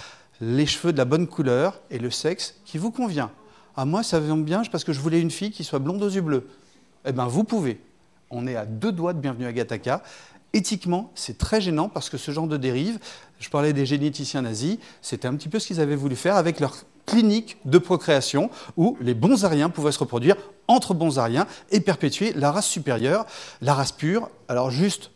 les 0.40 0.66
cheveux 0.66 0.92
de 0.92 0.98
la 0.98 1.04
bonne 1.04 1.26
couleur 1.26 1.80
et 1.90 1.98
le 1.98 2.10
sexe 2.10 2.54
qui 2.64 2.78
vous 2.78 2.90
convient. 2.90 3.30
À 3.76 3.84
moi, 3.84 4.02
ça 4.02 4.20
vient 4.20 4.38
bien 4.38 4.62
parce 4.72 4.84
que 4.84 4.94
je 4.94 5.00
voulais 5.00 5.20
une 5.20 5.30
fille 5.30 5.50
qui 5.50 5.62
soit 5.62 5.78
blonde 5.78 6.02
aux 6.02 6.08
yeux 6.08 6.22
bleus. 6.22 6.48
Eh 7.04 7.12
bien, 7.12 7.26
vous 7.26 7.44
pouvez. 7.44 7.78
On 8.30 8.46
est 8.46 8.56
à 8.56 8.64
deux 8.64 8.90
doigts 8.90 9.12
de 9.12 9.20
bienvenue 9.20 9.46
à 9.46 9.52
Gattaca. 9.52 10.02
Éthiquement, 10.54 11.10
c'est 11.14 11.36
très 11.36 11.60
gênant 11.60 11.90
parce 11.90 12.08
que 12.08 12.16
ce 12.16 12.30
genre 12.30 12.46
de 12.46 12.56
dérive, 12.56 12.98
je 13.38 13.50
parlais 13.50 13.74
des 13.74 13.84
généticiens 13.84 14.40
nazis, 14.40 14.78
c'était 15.02 15.28
un 15.28 15.34
petit 15.34 15.50
peu 15.50 15.58
ce 15.58 15.66
qu'ils 15.66 15.80
avaient 15.80 15.96
voulu 15.96 16.16
faire 16.16 16.36
avec 16.36 16.58
leur 16.60 16.74
clinique 17.04 17.58
de 17.66 17.76
procréation 17.76 18.50
où 18.78 18.96
les 19.00 19.12
bons 19.12 19.44
ariens 19.44 19.68
pouvaient 19.68 19.92
se 19.92 19.98
reproduire 19.98 20.36
entre 20.68 20.94
bons 20.94 21.18
ariens 21.18 21.46
et 21.70 21.80
perpétuer 21.80 22.32
la 22.32 22.52
race 22.52 22.66
supérieure, 22.66 23.26
la 23.60 23.74
race 23.74 23.92
pure. 23.92 24.30
Alors 24.48 24.70
juste 24.70 25.10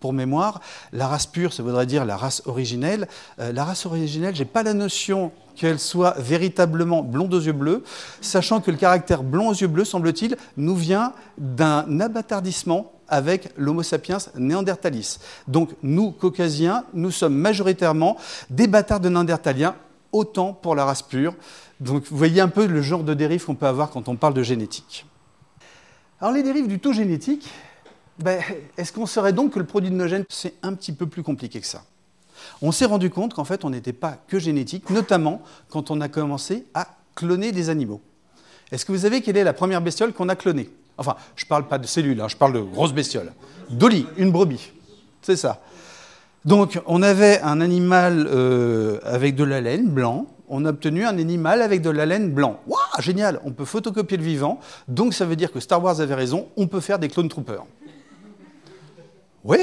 pour 0.00 0.14
mémoire, 0.14 0.60
la 0.92 1.06
race 1.06 1.26
pure, 1.26 1.52
ça 1.52 1.62
voudrait 1.62 1.86
dire 1.86 2.06
la 2.06 2.16
race 2.16 2.42
originelle. 2.46 3.08
Euh, 3.38 3.52
la 3.52 3.64
race 3.64 3.84
originelle, 3.84 4.34
je 4.34 4.42
n'ai 4.42 4.48
pas 4.48 4.62
la 4.62 4.72
notion 4.72 5.32
qu'elle 5.56 5.78
soit 5.78 6.14
véritablement 6.18 7.02
blonde 7.02 7.34
aux 7.34 7.40
yeux 7.40 7.52
bleus, 7.52 7.82
sachant 8.20 8.60
que 8.60 8.70
le 8.70 8.76
caractère 8.76 9.22
blond 9.22 9.48
aux 9.48 9.54
yeux 9.54 9.66
bleus, 9.66 9.84
semble-t-il, 9.84 10.36
nous 10.56 10.76
vient 10.76 11.12
d'un 11.38 12.00
abattardissement 12.00 12.92
avec 13.08 13.50
l'Homo 13.56 13.82
sapiens 13.82 14.18
néandertalis. 14.36 15.18
Donc 15.48 15.70
nous, 15.82 16.10
caucasiens, 16.10 16.84
nous 16.94 17.10
sommes 17.10 17.34
majoritairement 17.34 18.16
des 18.50 18.66
bâtards 18.66 19.00
de 19.00 19.08
néandertaliens, 19.08 19.74
autant 20.12 20.52
pour 20.52 20.74
la 20.74 20.84
race 20.84 21.02
pure. 21.02 21.34
Donc 21.80 22.04
vous 22.10 22.16
voyez 22.16 22.40
un 22.40 22.48
peu 22.48 22.66
le 22.66 22.82
genre 22.82 23.04
de 23.04 23.14
dérive 23.14 23.44
qu'on 23.44 23.54
peut 23.54 23.66
avoir 23.66 23.90
quand 23.90 24.08
on 24.08 24.16
parle 24.16 24.34
de 24.34 24.42
génétique. 24.42 25.06
Alors 26.20 26.32
les 26.32 26.42
dérives 26.42 26.68
du 26.68 26.78
taux 26.78 26.92
génétique, 26.92 27.48
ben, 28.18 28.40
est-ce 28.78 28.92
qu'on 28.92 29.06
saurait 29.06 29.34
donc 29.34 29.52
que 29.52 29.58
le 29.58 29.66
produit 29.66 29.90
de 29.90 29.96
nos 29.96 30.08
gènes, 30.08 30.24
c'est 30.30 30.54
un 30.62 30.72
petit 30.72 30.92
peu 30.92 31.06
plus 31.06 31.22
compliqué 31.22 31.60
que 31.60 31.66
ça? 31.66 31.82
On 32.62 32.72
s'est 32.72 32.84
rendu 32.84 33.10
compte 33.10 33.34
qu'en 33.34 33.44
fait, 33.44 33.64
on 33.64 33.70
n'était 33.70 33.92
pas 33.92 34.18
que 34.28 34.38
génétique, 34.38 34.90
notamment 34.90 35.42
quand 35.68 35.90
on 35.90 36.00
a 36.00 36.08
commencé 36.08 36.66
à 36.74 36.88
cloner 37.14 37.52
des 37.52 37.70
animaux. 37.70 38.00
Est-ce 38.72 38.84
que 38.84 38.92
vous 38.92 38.98
savez 38.98 39.22
quelle 39.22 39.36
est 39.36 39.44
la 39.44 39.52
première 39.52 39.80
bestiole 39.80 40.12
qu'on 40.12 40.28
a 40.28 40.36
clonée? 40.36 40.70
Enfin, 40.98 41.16
je 41.36 41.44
ne 41.44 41.48
parle 41.48 41.68
pas 41.68 41.78
de 41.78 41.86
cellules, 41.86 42.20
hein, 42.20 42.28
je 42.28 42.36
parle 42.36 42.52
de 42.52 42.60
grosses 42.60 42.92
bestioles. 42.92 43.32
Dolly, 43.70 44.06
une 44.16 44.30
brebis. 44.30 44.72
C'est 45.22 45.36
ça. 45.36 45.60
Donc, 46.44 46.80
on 46.86 47.02
avait 47.02 47.40
un 47.40 47.60
animal 47.60 48.28
euh, 48.30 48.98
avec 49.02 49.34
de 49.34 49.44
la 49.44 49.60
laine 49.60 49.88
blanc. 49.88 50.26
On 50.48 50.64
a 50.64 50.70
obtenu 50.70 51.04
un 51.04 51.18
animal 51.18 51.60
avec 51.60 51.82
de 51.82 51.90
la 51.90 52.06
laine 52.06 52.30
blanc. 52.30 52.60
Waouh, 52.68 52.80
génial 53.00 53.40
On 53.44 53.50
peut 53.50 53.64
photocopier 53.64 54.16
le 54.16 54.22
vivant. 54.22 54.60
Donc, 54.86 55.12
ça 55.12 55.24
veut 55.26 55.34
dire 55.34 55.50
que 55.50 55.58
Star 55.58 55.82
Wars 55.82 56.00
avait 56.00 56.14
raison. 56.14 56.46
On 56.56 56.68
peut 56.68 56.78
faire 56.78 57.00
des 57.00 57.08
clone 57.08 57.28
troopers. 57.28 57.66
Oui, 59.42 59.58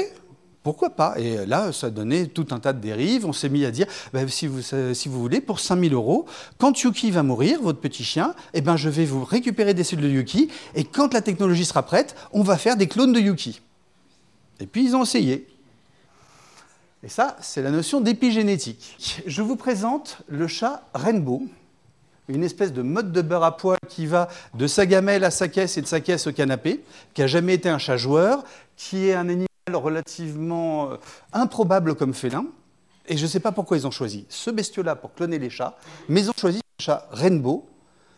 pourquoi 0.64 0.88
pas? 0.88 1.14
Et 1.18 1.44
là, 1.44 1.72
ça 1.72 1.90
donnait 1.90 2.26
tout 2.26 2.46
un 2.50 2.58
tas 2.58 2.72
de 2.72 2.80
dérives. 2.80 3.26
On 3.26 3.34
s'est 3.34 3.50
mis 3.50 3.66
à 3.66 3.70
dire, 3.70 3.86
si, 4.28 4.46
vous, 4.46 4.62
si, 4.62 5.08
vous, 5.10 5.20
voulez, 5.20 5.42
pour 5.42 5.60
5000 5.60 5.92
euros, 5.92 6.24
quand 6.58 6.82
Yuki 6.82 7.10
va 7.10 7.22
mourir, 7.22 7.60
votre 7.60 7.80
petit 7.80 8.02
chien, 8.02 8.34
eh 8.54 8.62
ben, 8.62 8.74
je 8.74 8.88
vais 8.88 9.04
vous 9.04 9.24
récupérer 9.24 9.74
des 9.74 9.84
cellules 9.84 10.06
de 10.06 10.16
Yuki, 10.16 10.48
et 10.74 10.84
quand 10.84 11.12
la 11.12 11.20
technologie 11.20 11.66
sera 11.66 11.82
prête, 11.82 12.16
on 12.32 12.42
va 12.42 12.56
faire 12.56 12.78
des 12.78 12.88
clones 12.88 13.12
de 13.12 13.20
Yuki. 13.20 13.60
Et 14.58 14.66
puis, 14.66 14.86
ils 14.86 14.96
ont 14.96 15.02
essayé. 15.02 15.46
Et 17.02 17.10
ça, 17.10 17.36
c'est 17.42 17.60
la 17.60 17.70
notion 17.70 18.00
d'épigénétique. 18.00 19.22
Je 19.26 19.42
vous 19.42 19.56
présente 19.56 20.22
le 20.28 20.48
chat 20.48 20.82
Rainbow. 20.94 21.42
une 22.28 22.42
espèce 22.42 22.72
de 22.72 22.80
mode 22.80 23.12
de 23.12 23.20
beurre 23.20 23.44
à 23.44 23.58
poil 23.58 23.78
qui 23.90 24.06
va 24.06 24.28
de 24.54 24.66
sa 24.66 24.86
gamelle 24.86 25.24
à 25.24 25.30
sa 25.30 25.48
caisse 25.48 25.76
et 25.76 25.82
de 25.82 25.86
sa 25.86 26.00
caisse 26.00 26.26
au 26.26 26.32
canapé, 26.32 26.82
qui 27.12 27.20
n'a 27.20 27.26
jamais 27.26 27.52
été 27.52 27.68
un 27.68 27.76
chat 27.76 27.98
joueur, 27.98 28.44
qui 28.78 29.08
est 29.08 29.12
un 29.12 29.28
animal 29.28 29.48
relativement 29.72 30.90
euh, 30.90 30.96
improbable 31.32 31.94
comme 31.94 32.12
félin. 32.12 32.46
Et 33.06 33.16
je 33.16 33.22
ne 33.22 33.28
sais 33.28 33.40
pas 33.40 33.52
pourquoi 33.52 33.76
ils 33.76 33.86
ont 33.86 33.90
choisi 33.90 34.26
ce 34.28 34.50
bestiau-là 34.50 34.96
pour 34.96 35.14
cloner 35.14 35.38
les 35.38 35.50
chats, 35.50 35.76
mais 36.08 36.20
ils 36.22 36.30
ont 36.30 36.34
choisi 36.38 36.58
le 36.58 36.82
chat 36.82 37.06
Rainbow, 37.10 37.66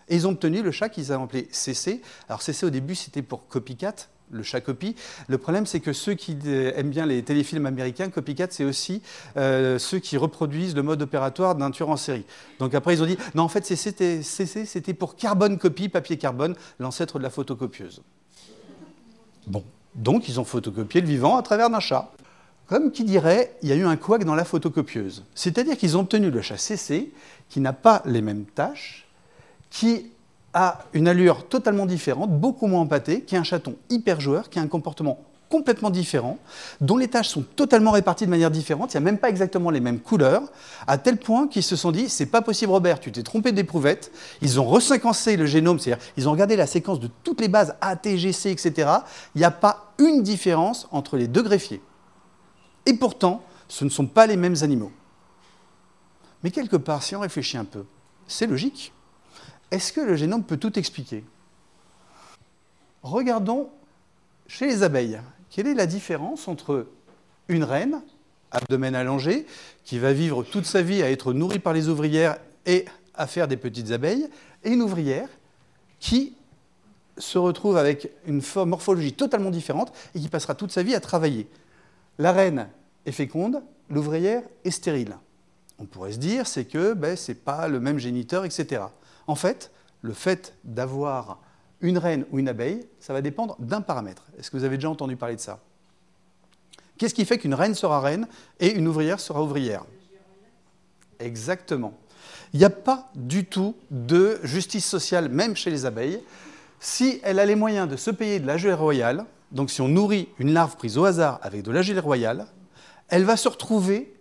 et 0.09 0.15
ils 0.15 0.27
ont 0.27 0.31
obtenu 0.31 0.63
le 0.63 0.71
chat 0.71 0.89
qu'ils 0.89 1.13
ont 1.13 1.25
appelé 1.25 1.49
CC. 1.51 2.03
Alors 2.29 2.43
CC 2.43 2.67
au 2.67 2.71
début 2.71 2.95
c'était 2.95 3.23
pour 3.23 3.49
copycat, 3.49 3.95
le 4.31 4.43
chat 4.43 4.61
copie. 4.61 4.97
Le 5.29 5.39
problème, 5.39 5.67
c'est 5.67 5.79
que 5.79 5.93
ceux 5.93 6.15
qui 6.15 6.37
aiment 6.45 6.91
bien 6.91 7.07
les 7.07 7.23
téléfilms 7.23 7.67
américains, 7.67 8.11
copycat, 8.11 8.49
c'est 8.51 8.65
aussi 8.65 9.03
euh, 9.37 9.79
ceux 9.79 10.01
qui 10.01 10.17
reproduisent 10.17 10.75
le 10.75 10.83
mode 10.83 11.03
opératoire 11.03 11.55
d'un 11.55 11.71
tueur 11.71 11.91
en 11.91 11.97
série. 11.97 12.25
Donc 12.59 12.75
après, 12.75 12.95
ils 12.95 13.03
ont 13.03 13.07
dit, 13.07 13.19
non, 13.37 13.45
en 13.45 13.49
fait, 13.49 13.65
CC, 13.65 14.25
c'était 14.65 14.95
pour 14.95 15.15
carbone 15.15 15.59
copie, 15.59 15.89
papier 15.89 16.17
carbone, 16.17 16.57
l'ancêtre 16.81 17.19
de 17.19 17.23
la 17.23 17.31
photocopieuse. 17.31 18.03
Bon, 19.47 19.63
donc 19.97 20.29
ils 20.29 20.39
ont 20.39 20.45
photocopié 20.45 21.01
le 21.01 21.07
vivant 21.07 21.37
à 21.37 21.43
travers 21.43 21.71
d'un 21.71 21.81
chat. 21.81 22.11
Comme 22.67 22.91
qui 22.91 23.05
dirait, 23.05 23.57
il 23.63 23.69
y 23.69 23.73
a 23.73 23.77
eu 23.77 23.85
un 23.85 23.97
couac 23.97 24.25
dans 24.25 24.35
la 24.35 24.45
photocopieuse. 24.45 25.25
C'est-à-dire 25.35 25.77
qu'ils 25.77 25.97
ont 25.97 26.01
obtenu 26.01 26.31
le 26.31 26.43
chat 26.43 26.57
CC, 26.57 27.13
qui 27.49 27.61
n'a 27.61 27.73
pas 27.73 28.03
les 28.05 28.23
mêmes 28.23 28.45
tâches, 28.45 29.07
qui 29.71 30.11
a 30.53 30.81
une 30.93 31.07
allure 31.07 31.47
totalement 31.49 31.87
différente, 31.87 32.31
beaucoup 32.31 32.67
moins 32.67 32.81
empâtée, 32.81 33.23
qui 33.23 33.35
est 33.35 33.39
un 33.39 33.45
chaton 33.45 33.77
hyper 33.91 34.21
joueur, 34.21 34.51
qui 34.51 34.59
a 34.59 34.63
un 34.63 34.69
comportement 34.69 35.21
complètement 35.49 35.91
différent, 35.91 36.39
dont 36.81 36.97
les 36.97 37.09
tâches 37.09 37.29
sont 37.29 37.43
totalement 37.43 37.93
réparties 37.93 38.27
de 38.27 38.31
manière 38.31 38.51
différente, 38.51 38.93
il 38.93 38.97
n'y 38.97 39.03
a 39.03 39.05
même 39.05 39.19
pas 39.19 39.29
exactement 39.29 39.71
les 39.71 39.81
mêmes 39.81 40.01
couleurs, 40.01 40.43
à 40.87 40.99
tel 40.99 41.19
point 41.19 41.49
qu'ils 41.49 41.63
se 41.63 41.77
sont 41.77 41.93
dit, 41.93 42.09
c'est 42.09 42.27
pas 42.27 42.43
possible 42.43 42.73
Robert, 42.73 43.01
tu 43.01 43.13
t'es 43.13 43.23
trompé 43.23 43.53
d'éprouvette, 43.53 44.11
ils 44.43 44.61
ont 44.61 44.67
reséquencé 44.67 45.37
le 45.37 45.47
génome, 45.47 45.79
c'est-à-dire 45.79 46.05
ils 46.17 46.29
ont 46.29 46.33
regardé 46.33 46.57
la 46.57 46.67
séquence 46.67 47.01
de 47.01 47.09
toutes 47.23 47.41
les 47.41 47.49
bases 47.49 47.75
A, 47.81 47.97
T, 47.97 48.19
G, 48.19 48.33
C, 48.33 48.51
etc., 48.51 48.91
il 49.35 49.39
n'y 49.39 49.45
a 49.45 49.51
pas 49.51 49.93
une 49.99 50.23
différence 50.23 50.89
entre 50.91 51.17
les 51.17 51.29
deux 51.29 51.43
greffiers. 51.43 51.83
Et 52.87 52.95
pourtant, 52.95 53.43
ce 53.69 53.85
ne 53.85 53.91
sont 53.91 54.07
pas 54.07 54.27
les 54.27 54.37
mêmes 54.37 54.57
animaux. 54.63 54.93
Mais 56.43 56.51
quelque 56.51 56.77
part, 56.77 57.03
si 57.03 57.17
on 57.17 57.21
réfléchit 57.21 57.57
un 57.57 57.65
peu, 57.65 57.85
c'est 58.27 58.47
logique 58.47 58.93
est-ce 59.71 59.93
que 59.93 60.01
le 60.01 60.17
génome 60.17 60.45
peut 60.45 60.57
tout 60.57 60.79
expliquer? 60.79 61.25
Regardons 63.03 63.71
chez 64.47 64.67
les 64.67 64.83
abeilles. 64.83 65.21
Quelle 65.57 65.69
est 65.69 65.75
la 65.75 65.87
différence 65.87 66.49
entre 66.49 66.87
une 67.49 67.65
reine, 67.65 68.03
abdomen 68.51 68.95
allongé, 68.95 69.47
qui 69.85 69.99
va 69.99 70.13
vivre 70.13 70.43
toute 70.43 70.67
sa 70.67 70.83
vie 70.83 71.03
à 71.03 71.11
être 71.11 71.33
nourrie 71.33 71.61
par 71.61 71.73
les 71.73 71.89
ouvrières 71.89 72.37
et 72.67 72.85
à 73.15 73.27
faire 73.27 73.49
des 73.49 73.57
petites 73.57 73.91
abeilles, 73.91 74.29
et 74.65 74.69
une 74.69 74.83
ouvrière 74.83 75.31
qui 75.99 76.35
se 77.17 77.39
retrouve 77.39 77.79
avec 77.79 78.11
une 78.27 78.43
morphologie 78.67 79.15
totalement 79.15 79.49
différente 79.49 79.95
et 80.15 80.21
qui 80.21 80.29
passera 80.29 80.55
toute 80.55 80.73
sa 80.73 80.83
vie 80.83 80.95
à 80.95 81.01
travailler? 81.01 81.49
La 82.19 82.33
reine 82.33 82.69
est 83.07 83.13
féconde, 83.13 83.63
l'ouvrière 83.89 84.43
est 84.63 84.71
stérile. 84.71 85.17
On 85.79 85.87
pourrait 85.87 86.13
se 86.13 86.19
dire, 86.19 86.47
c'est 86.47 86.67
que 86.67 86.93
ben, 86.93 87.17
ce 87.17 87.33
n'est 87.33 87.35
pas 87.35 87.67
le 87.67 87.81
même 87.81 87.99
géniteur, 87.99 88.45
etc. 88.45 88.83
En 89.27 89.37
fait, 89.37 89.71
le 90.03 90.13
fait 90.13 90.53
d'avoir 90.65 91.41
une 91.81 91.99
reine 91.99 92.25
ou 92.31 92.39
une 92.39 92.49
abeille, 92.49 92.87
ça 92.99 93.13
va 93.13 93.23
dépendre 93.23 93.57
d'un 93.59 93.81
paramètre. 93.81 94.25
Est-ce 94.39 94.51
que 94.51 94.57
vous 94.57 94.65
avez 94.65 94.77
déjà 94.77 94.91
entendu 94.91 95.17
parler 95.17 95.37
de 95.37 95.41
ça? 95.41 95.61
Qu'est-ce 96.99 97.15
qui 97.15 97.25
fait 97.25 97.39
qu'une 97.39 97.55
reine 97.55 97.75
sera 97.75 98.01
reine 98.01 98.27
et 98.59 98.73
une 98.73 98.89
ouvrière 98.89 99.21
sera 99.21 99.43
ouvrière? 99.43 99.85
Exactement. 101.19 101.95
Il 102.53 102.59
n'y 102.59 102.65
a 102.65 102.71
pas 102.71 103.11
du 103.15 103.45
tout 103.45 103.77
de 103.91 104.39
justice 104.43 104.87
sociale, 104.87 105.29
même 105.29 105.57
chez 105.57 105.71
les 105.71 105.85
abeilles. 105.85 106.23
Si 106.81 107.21
elle 107.23 107.39
a 107.39 107.45
les 107.45 107.55
moyens 107.55 107.89
de 107.89 107.97
se 107.97 108.11
payer 108.11 108.41
de 108.41 108.47
la 108.47 108.57
gelée 108.57 108.75
royale, 108.75 109.27
donc 109.53 109.71
si 109.71 109.81
on 109.81 109.89
nourrit 109.89 110.29
une 110.39 110.53
larve 110.53 110.77
prise 110.77 110.99
au 110.99 111.05
hasard 111.05 111.39
avec 111.43 111.63
de 111.63 111.71
la 111.71 111.83
gelée 111.83 112.01
royale, 112.01 112.47
elle 113.09 113.25
va 113.25 113.37
se 113.37 113.49
retrouver 113.49 114.15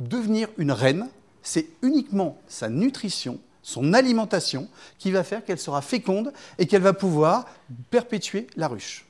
devenir 0.00 0.48
une 0.58 0.72
reine. 0.72 1.08
C'est 1.42 1.66
uniquement 1.82 2.38
sa 2.48 2.68
nutrition 2.68 3.38
son 3.62 3.92
alimentation, 3.92 4.68
qui 4.98 5.10
va 5.10 5.22
faire 5.22 5.44
qu'elle 5.44 5.58
sera 5.58 5.82
féconde 5.82 6.32
et 6.58 6.66
qu'elle 6.66 6.82
va 6.82 6.92
pouvoir 6.92 7.46
perpétuer 7.90 8.46
la 8.56 8.68
ruche. 8.68 9.06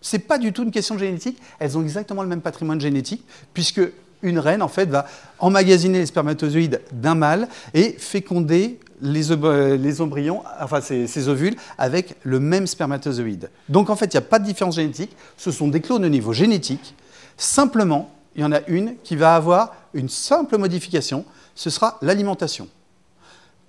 Ce 0.00 0.16
n'est 0.16 0.22
pas 0.22 0.38
du 0.38 0.52
tout 0.52 0.62
une 0.62 0.70
question 0.70 0.94
de 0.94 1.00
génétique, 1.00 1.38
elles 1.58 1.76
ont 1.76 1.82
exactement 1.82 2.22
le 2.22 2.28
même 2.28 2.40
patrimoine 2.40 2.80
génétique, 2.80 3.24
puisque 3.54 3.80
une 4.22 4.38
reine, 4.38 4.62
en 4.62 4.68
fait, 4.68 4.88
va 4.88 5.06
emmagasiner 5.38 5.98
les 5.98 6.06
spermatozoïdes 6.06 6.80
d'un 6.92 7.14
mâle 7.14 7.48
et 7.74 7.92
féconder 7.92 8.80
les, 9.02 10.00
embryons, 10.00 10.42
enfin 10.60 10.80
ovules, 11.26 11.56
avec 11.76 12.16
le 12.22 12.40
même 12.40 12.66
spermatozoïde. 12.66 13.50
Donc, 13.68 13.90
en 13.90 13.96
fait, 13.96 14.06
il 14.06 14.16
n'y 14.16 14.24
a 14.24 14.28
pas 14.28 14.38
de 14.38 14.44
différence 14.44 14.76
génétique, 14.76 15.14
ce 15.36 15.50
sont 15.50 15.68
des 15.68 15.80
clones 15.80 16.04
au 16.04 16.08
niveau 16.08 16.32
génétique. 16.32 16.94
Simplement, 17.36 18.10
il 18.34 18.42
y 18.42 18.44
en 18.44 18.52
a 18.52 18.60
une 18.68 18.96
qui 19.02 19.16
va 19.16 19.34
avoir 19.34 19.74
une 19.92 20.08
simple 20.08 20.56
modification, 20.56 21.24
ce 21.54 21.68
sera 21.68 21.98
l'alimentation 22.00 22.68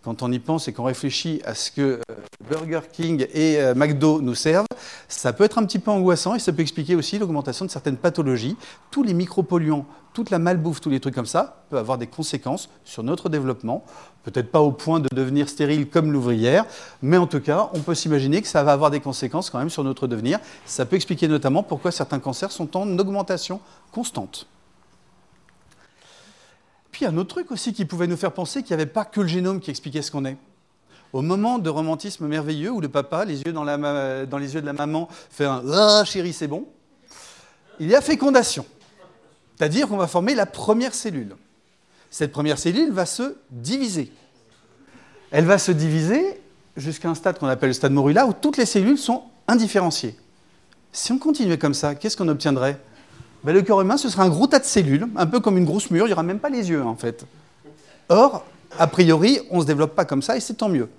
quand 0.07 0.23
on 0.23 0.31
y 0.31 0.39
pense 0.39 0.69
et 0.69 0.73
qu'on 0.73 0.85
réfléchit 0.85 1.41
à 1.43 1.53
ce 1.53 1.69
que 1.69 1.81
euh, 1.81 2.01
Burger 2.49 2.79
King 2.93 3.27
et 3.33 3.57
euh, 3.57 3.75
McDo 3.75 4.21
nous 4.21 4.35
servent, 4.35 4.65
ça 5.09 5.33
peut 5.33 5.43
être 5.43 5.57
un 5.57 5.65
petit 5.65 5.79
peu 5.79 5.91
angoissant 5.91 6.33
et 6.33 6.39
ça 6.39 6.53
peut 6.53 6.61
expliquer 6.61 6.95
aussi 6.95 7.19
l'augmentation 7.19 7.65
de 7.65 7.69
certaines 7.69 7.97
pathologies. 7.97 8.55
Tous 8.89 9.03
les 9.03 9.13
micropolluants, 9.13 9.85
toute 10.13 10.29
la 10.29 10.39
malbouffe, 10.39 10.79
tous 10.79 10.89
les 10.89 11.01
trucs 11.01 11.13
comme 11.13 11.25
ça, 11.25 11.65
peuvent 11.69 11.79
avoir 11.81 11.97
des 11.97 12.07
conséquences 12.07 12.69
sur 12.85 13.03
notre 13.03 13.27
développement. 13.27 13.83
Peut-être 14.23 14.49
pas 14.49 14.61
au 14.61 14.71
point 14.71 15.01
de 15.01 15.09
devenir 15.13 15.49
stérile 15.49 15.89
comme 15.89 16.13
l'ouvrière, 16.13 16.65
mais 17.01 17.17
en 17.17 17.27
tout 17.27 17.41
cas, 17.41 17.69
on 17.73 17.81
peut 17.81 17.93
s'imaginer 17.93 18.41
que 18.41 18.47
ça 18.47 18.63
va 18.63 18.71
avoir 18.71 18.91
des 18.91 19.01
conséquences 19.01 19.49
quand 19.49 19.59
même 19.59 19.69
sur 19.69 19.83
notre 19.83 20.07
devenir. 20.07 20.39
Ça 20.65 20.85
peut 20.85 20.95
expliquer 20.95 21.27
notamment 21.27 21.63
pourquoi 21.63 21.91
certains 21.91 22.19
cancers 22.19 22.53
sont 22.53 22.77
en 22.77 22.97
augmentation 22.97 23.59
constante. 23.91 24.47
Puis 26.91 27.05
un 27.05 27.17
autre 27.17 27.29
truc 27.29 27.51
aussi 27.51 27.73
qui 27.73 27.85
pouvait 27.85 28.07
nous 28.07 28.17
faire 28.17 28.31
penser 28.31 28.63
qu'il 28.63 28.75
n'y 28.75 28.81
avait 28.81 28.91
pas 28.91 29.05
que 29.05 29.21
le 29.21 29.27
génome 29.27 29.59
qui 29.59 29.69
expliquait 29.69 30.01
ce 30.01 30.11
qu'on 30.11 30.25
est. 30.25 30.37
Au 31.13 31.21
moment 31.21 31.57
de 31.57 31.69
romantisme 31.69 32.27
merveilleux 32.27 32.71
où 32.71 32.81
le 32.81 32.89
papa, 32.89 33.25
les 33.25 33.41
yeux 33.41 33.53
dans, 33.53 33.63
les 33.63 34.53
yeux 34.53 34.61
de 34.61 34.65
la 34.65 34.73
maman, 34.73 35.07
fait 35.29 35.45
un 35.45 35.63
Ah 35.71 36.03
chérie, 36.05 36.33
c'est 36.33 36.47
bon, 36.47 36.65
il 37.79 37.87
y 37.87 37.95
a 37.95 38.01
fécondation. 38.01 38.65
C'est-à-dire 39.57 39.87
qu'on 39.87 39.97
va 39.97 40.07
former 40.07 40.35
la 40.35 40.45
première 40.45 40.93
cellule. 40.93 41.35
Cette 42.09 42.31
première 42.31 42.59
cellule 42.59 42.91
va 42.91 43.05
se 43.05 43.35
diviser. 43.49 44.11
Elle 45.31 45.45
va 45.45 45.57
se 45.57 45.71
diviser 45.71 46.41
jusqu'à 46.75 47.09
un 47.09 47.15
stade 47.15 47.39
qu'on 47.39 47.47
appelle 47.47 47.69
le 47.69 47.73
stade 47.73 47.91
morula 47.91 48.27
où 48.27 48.33
toutes 48.33 48.57
les 48.57 48.65
cellules 48.65 48.97
sont 48.97 49.23
indifférenciées. 49.47 50.15
Si 50.91 51.11
on 51.11 51.19
continuait 51.19 51.57
comme 51.57 51.73
ça, 51.73 51.95
qu'est-ce 51.95 52.15
qu'on 52.15 52.27
obtiendrait? 52.27 52.79
Ben, 53.43 53.53
le 53.53 53.61
corps 53.61 53.81
humain, 53.81 53.97
ce 53.97 54.09
sera 54.09 54.23
un 54.23 54.29
gros 54.29 54.47
tas 54.47 54.59
de 54.59 54.65
cellules, 54.65 55.07
un 55.15 55.25
peu 55.25 55.39
comme 55.39 55.57
une 55.57 55.65
grosse 55.65 55.91
mûre, 55.91 56.05
il 56.05 56.09
n'y 56.09 56.13
aura 56.13 56.23
même 56.23 56.39
pas 56.39 56.49
les 56.49 56.69
yeux 56.69 56.83
en 56.83 56.95
fait. 56.95 57.25
Or, 58.09 58.45
a 58.77 58.87
priori, 58.87 59.39
on 59.51 59.57
ne 59.57 59.61
se 59.61 59.67
développe 59.67 59.95
pas 59.95 60.05
comme 60.05 60.21
ça 60.21 60.37
et 60.37 60.39
c'est 60.39 60.55
tant 60.55 60.69
mieux. 60.69 60.89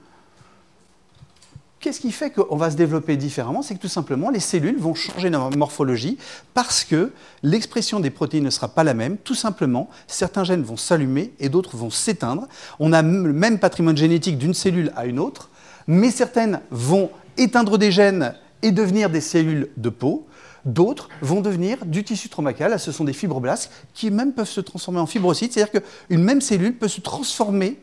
Qu'est-ce 1.80 2.00
qui 2.00 2.10
fait 2.10 2.30
qu'on 2.30 2.56
va 2.56 2.72
se 2.72 2.76
développer 2.76 3.16
différemment? 3.16 3.62
C'est 3.62 3.76
que 3.76 3.80
tout 3.80 3.88
simplement, 3.88 4.30
les 4.30 4.40
cellules 4.40 4.78
vont 4.78 4.94
changer 4.94 5.30
leur 5.30 5.56
morphologie 5.56 6.18
parce 6.52 6.82
que 6.82 7.12
l'expression 7.44 8.00
des 8.00 8.10
protéines 8.10 8.44
ne 8.44 8.50
sera 8.50 8.66
pas 8.66 8.82
la 8.82 8.94
même. 8.94 9.16
Tout 9.16 9.36
simplement, 9.36 9.88
certains 10.08 10.42
gènes 10.42 10.62
vont 10.62 10.76
s'allumer 10.76 11.32
et 11.38 11.48
d'autres 11.48 11.76
vont 11.76 11.90
s'éteindre. 11.90 12.48
On 12.80 12.92
a 12.92 13.02
le 13.02 13.32
même 13.32 13.60
patrimoine 13.60 13.96
génétique 13.96 14.38
d'une 14.38 14.54
cellule 14.54 14.92
à 14.96 15.06
une 15.06 15.20
autre, 15.20 15.50
mais 15.86 16.10
certaines 16.10 16.60
vont 16.72 17.10
éteindre 17.36 17.78
des 17.78 17.92
gènes 17.92 18.34
et 18.62 18.72
devenir 18.72 19.08
des 19.08 19.20
cellules 19.20 19.70
de 19.76 19.88
peau. 19.88 20.26
D'autres 20.68 21.08
vont 21.22 21.40
devenir 21.40 21.86
du 21.86 22.04
tissu 22.04 22.28
traumacal, 22.28 22.78
ce 22.78 22.92
sont 22.92 23.04
des 23.04 23.14
fibroblastes 23.14 23.72
qui 23.94 24.10
même 24.10 24.34
peuvent 24.34 24.46
se 24.46 24.60
transformer 24.60 25.00
en 25.00 25.06
fibrocytes, 25.06 25.54
c'est-à-dire 25.54 25.80
qu'une 25.80 26.22
même 26.22 26.42
cellule 26.42 26.76
peut 26.76 26.88
se 26.88 27.00
transformer 27.00 27.78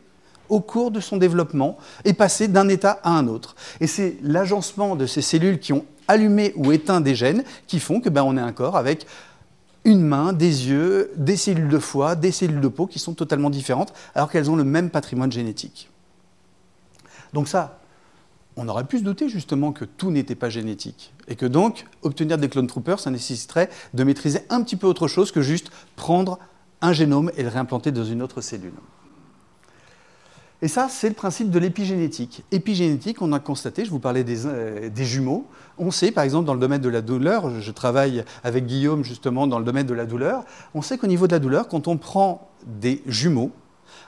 au 0.49 0.59
cours 0.59 0.91
de 0.91 0.99
son 0.99 1.17
développement 1.17 1.79
et 2.03 2.13
passer 2.13 2.47
d'un 2.47 2.69
état 2.69 2.99
à 3.01 3.09
un 3.09 3.27
autre. 3.27 3.55
Et 3.79 3.87
c'est 3.87 4.17
l'agencement 4.21 4.95
de 4.95 5.07
ces 5.07 5.23
cellules 5.23 5.57
qui 5.59 5.73
ont 5.73 5.83
allumé 6.07 6.53
ou 6.57 6.71
éteint 6.71 7.01
des 7.01 7.15
gènes 7.15 7.43
qui 7.65 7.79
font 7.79 8.01
que 8.01 8.09
ben, 8.09 8.21
on 8.21 8.37
est 8.37 8.41
un 8.41 8.51
corps 8.51 8.77
avec 8.77 9.07
une 9.83 10.03
main, 10.03 10.31
des 10.31 10.67
yeux, 10.67 11.11
des 11.15 11.37
cellules 11.37 11.69
de 11.69 11.79
foie, 11.79 12.15
des 12.15 12.31
cellules 12.31 12.61
de 12.61 12.67
peau 12.67 12.85
qui 12.85 12.99
sont 12.99 13.15
totalement 13.15 13.49
différentes 13.49 13.93
alors 14.13 14.29
qu'elles 14.29 14.51
ont 14.51 14.55
le 14.55 14.63
même 14.63 14.91
patrimoine 14.91 15.31
génétique. 15.31 15.89
Donc 17.33 17.47
ça, 17.47 17.79
on 18.57 18.67
aurait 18.67 18.85
pu 18.85 18.99
se 18.99 19.03
douter 19.03 19.29
justement 19.29 19.71
que 19.71 19.85
tout 19.85 20.11
n'était 20.11 20.35
pas 20.35 20.49
génétique. 20.49 21.13
Et 21.27 21.35
que 21.35 21.45
donc, 21.45 21.85
obtenir 22.01 22.37
des 22.37 22.49
clone 22.49 22.67
troopers, 22.67 22.99
ça 22.99 23.11
nécessiterait 23.11 23.69
de 23.93 24.03
maîtriser 24.03 24.41
un 24.49 24.63
petit 24.63 24.75
peu 24.75 24.87
autre 24.87 25.07
chose 25.07 25.31
que 25.31 25.41
juste 25.41 25.71
prendre 25.95 26.39
un 26.81 26.93
génome 26.93 27.31
et 27.37 27.43
le 27.43 27.49
réimplanter 27.49 27.91
dans 27.91 28.05
une 28.05 28.21
autre 28.21 28.41
cellule. 28.41 28.73
Et 30.61 30.67
ça, 30.67 30.87
c'est 30.89 31.09
le 31.09 31.15
principe 31.15 31.51
de 31.51 31.59
l'épigénétique. 31.59 32.43
Épigénétique, 32.51 33.21
on 33.21 33.33
a 33.33 33.39
constaté, 33.39 33.83
je 33.83 33.91
vous 33.91 33.99
parlais 33.99 34.23
des, 34.23 34.47
euh, 34.47 34.89
des, 34.89 35.05
jumeaux, 35.05 35.45
on 35.77 35.91
sait 35.91 36.11
par 36.11 36.23
exemple 36.23 36.45
dans 36.45 36.53
le 36.53 36.59
domaine 36.59 36.81
de 36.81 36.89
la 36.89 37.01
douleur, 37.01 37.59
je 37.59 37.71
travaille 37.71 38.23
avec 38.43 38.65
Guillaume 38.65 39.03
justement 39.03 39.47
dans 39.47 39.59
le 39.59 39.65
domaine 39.65 39.85
de 39.85 39.93
la 39.93 40.05
douleur, 40.05 40.45
on 40.73 40.81
sait 40.81 40.97
qu'au 40.97 41.07
niveau 41.07 41.27
de 41.27 41.33
la 41.33 41.39
douleur, 41.39 41.67
quand 41.67 41.87
on 41.89 41.97
prend 41.97 42.49
des 42.65 43.03
jumeaux, 43.05 43.51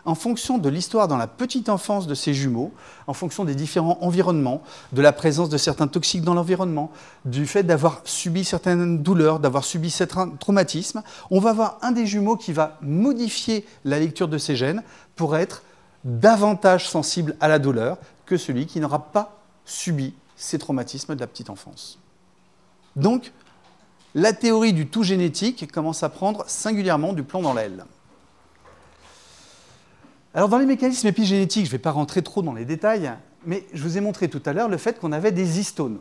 en 0.07 0.15
fonction 0.15 0.57
de 0.57 0.69
l'histoire 0.69 1.09
dans 1.09 1.17
la 1.17 1.27
petite 1.27 1.67
enfance 1.67 2.07
de 2.07 2.15
ces 2.15 2.33
jumeaux, 2.33 2.71
en 3.07 3.13
fonction 3.13 3.43
des 3.43 3.55
différents 3.55 3.97
environnements, 3.99 4.63
de 4.93 5.01
la 5.01 5.11
présence 5.11 5.49
de 5.49 5.57
certains 5.57 5.87
toxiques 5.87 6.21
dans 6.21 6.33
l'environnement, 6.33 6.91
du 7.25 7.45
fait 7.45 7.63
d'avoir 7.63 8.01
subi 8.05 8.45
certaines 8.45 9.03
douleurs, 9.03 9.41
d'avoir 9.41 9.65
subi 9.65 9.91
certains 9.91 10.29
traumatismes, 10.29 11.03
on 11.29 11.41
va 11.41 11.49
avoir 11.49 11.77
un 11.81 11.91
des 11.91 12.05
jumeaux 12.05 12.37
qui 12.37 12.53
va 12.53 12.77
modifier 12.81 13.65
la 13.83 13.99
lecture 13.99 14.29
de 14.29 14.37
ces 14.37 14.55
gènes 14.55 14.81
pour 15.17 15.35
être 15.35 15.63
davantage 16.05 16.89
sensible 16.89 17.35
à 17.41 17.49
la 17.49 17.59
douleur 17.59 17.97
que 18.25 18.37
celui 18.37 18.65
qui 18.65 18.79
n'aura 18.79 19.11
pas 19.11 19.41
subi 19.65 20.13
ces 20.37 20.57
traumatismes 20.57 21.15
de 21.15 21.19
la 21.19 21.27
petite 21.27 21.49
enfance. 21.49 21.99
Donc, 22.95 23.33
la 24.15 24.31
théorie 24.31 24.71
du 24.71 24.87
tout 24.87 25.03
génétique 25.03 25.69
commence 25.69 26.01
à 26.01 26.07
prendre 26.07 26.45
singulièrement 26.47 27.11
du 27.11 27.23
plomb 27.23 27.41
dans 27.41 27.53
l'aile. 27.53 27.83
Alors 30.37 30.49
dans 30.49 30.59
les 30.59 30.67
mécanismes 30.67 31.07
épigénétiques, 31.07 31.65
je 31.65 31.69
ne 31.69 31.71
vais 31.71 31.81
pas 31.81 31.89
rentrer 31.89 32.21
trop 32.21 32.43
dans 32.43 32.53
les 32.53 32.63
détails, 32.63 33.11
mais 33.47 33.65
je 33.73 33.81
vous 33.81 33.97
ai 33.97 34.01
montré 34.01 34.27
tout 34.27 34.43
à 34.45 34.53
l'heure 34.53 34.69
le 34.69 34.77
fait 34.77 34.99
qu'on 34.99 35.11
avait 35.11 35.31
des 35.31 35.59
histones. 35.59 35.97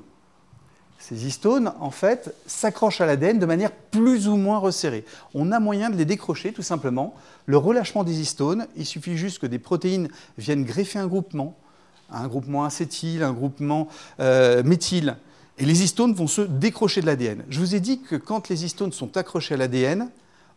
Ces 0.99 1.26
histones, 1.26 1.73
en 1.81 1.90
fait, 1.90 2.35
s'accrochent 2.45 3.00
à 3.00 3.07
l'ADN 3.07 3.38
de 3.38 3.47
manière 3.47 3.73
plus 3.73 4.28
ou 4.28 4.37
moins 4.37 4.59
resserrée. 4.59 5.07
On 5.33 5.52
a 5.52 5.59
moyen 5.59 5.88
de 5.88 5.97
les 5.97 6.05
décrocher, 6.05 6.52
tout 6.52 6.61
simplement. 6.61 7.14
Le 7.47 7.57
relâchement 7.57 8.05
des 8.05 8.21
histones, 8.21 8.66
il 8.76 8.85
suffit 8.85 9.16
juste 9.16 9.38
que 9.38 9.47
des 9.47 9.59
protéines 9.59 10.11
viennent 10.37 10.64
greffer 10.64 10.99
un 10.99 11.07
groupement, 11.07 11.57
un 12.11 12.28
groupement 12.28 12.64
acétyl, 12.64 13.23
un 13.23 13.33
groupement 13.33 13.88
euh, 14.21 14.62
méthyle, 14.62 15.16
et 15.57 15.64
les 15.64 15.83
histones 15.83 16.12
vont 16.12 16.26
se 16.26 16.43
décrocher 16.43 17.00
de 17.00 17.07
l'ADN. 17.07 17.43
Je 17.49 17.59
vous 17.59 17.75
ai 17.75 17.81
dit 17.81 18.02
que 18.02 18.16
quand 18.16 18.50
les 18.50 18.66
histones 18.66 18.93
sont 18.93 19.16
accrochées 19.16 19.55
à 19.55 19.57
l'ADN, 19.57 20.11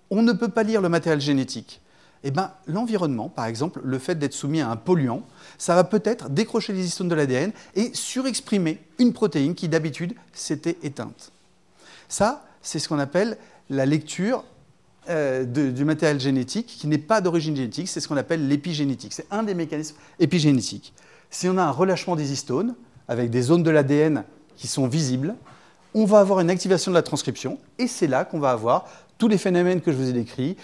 on 0.09 0.21
ne 0.21 0.33
peut 0.33 0.49
pas 0.49 0.63
lire 0.63 0.81
le 0.81 0.89
matériel 0.89 1.21
génétique. 1.21 1.79
Eh 2.23 2.31
ben, 2.31 2.51
l'environnement, 2.67 3.29
par 3.29 3.45
exemple, 3.45 3.79
le 3.83 3.97
fait 3.97 4.15
d'être 4.15 4.33
soumis 4.33 4.61
à 4.61 4.69
un 4.69 4.75
polluant, 4.75 5.23
ça 5.57 5.75
va 5.75 5.83
peut-être 5.83 6.29
décrocher 6.29 6.73
les 6.73 6.85
histones 6.85 7.07
de 7.07 7.15
l'ADN 7.15 7.51
et 7.75 7.91
surexprimer 7.93 8.79
une 8.97 9.13
protéine 9.13 9.55
qui 9.55 9.69
d'habitude 9.69 10.13
s'était 10.33 10.77
éteinte. 10.83 11.31
Ça, 12.09 12.45
c'est 12.61 12.79
ce 12.79 12.89
qu'on 12.89 12.99
appelle 12.99 13.37
la 13.69 13.85
lecture 13.85 14.43
euh, 15.09 15.45
du 15.45 15.85
matériel 15.85 16.19
génétique 16.19 16.67
qui 16.67 16.87
n'est 16.87 16.97
pas 16.97 17.21
d'origine 17.21 17.55
génétique, 17.55 17.87
c'est 17.87 17.99
ce 17.99 18.07
qu'on 18.07 18.17
appelle 18.17 18.47
l'épigénétique. 18.47 19.13
C'est 19.13 19.27
un 19.31 19.43
des 19.43 19.53
mécanismes 19.53 19.95
épigénétiques. 20.19 20.93
Si 21.29 21.47
on 21.47 21.57
a 21.57 21.63
un 21.63 21.71
relâchement 21.71 22.15
des 22.15 22.31
histones, 22.31 22.75
avec 23.07 23.29
des 23.29 23.41
zones 23.41 23.63
de 23.63 23.71
l'ADN 23.71 24.23
qui 24.55 24.67
sont 24.67 24.87
visibles, 24.87 25.35
on 25.95 26.05
va 26.05 26.19
avoir 26.19 26.41
une 26.41 26.49
activation 26.49 26.91
de 26.91 26.95
la 26.95 27.01
transcription, 27.01 27.57
et 27.79 27.87
c'est 27.87 28.07
là 28.07 28.25
qu'on 28.25 28.39
va 28.39 28.51
avoir 28.51 28.85
tous 29.17 29.27
les 29.27 29.37
phénomènes 29.37 29.81
que 29.81 29.91
je 29.91 29.97
vous 29.97 30.09
ai 30.09 30.13
décrits. 30.13 30.57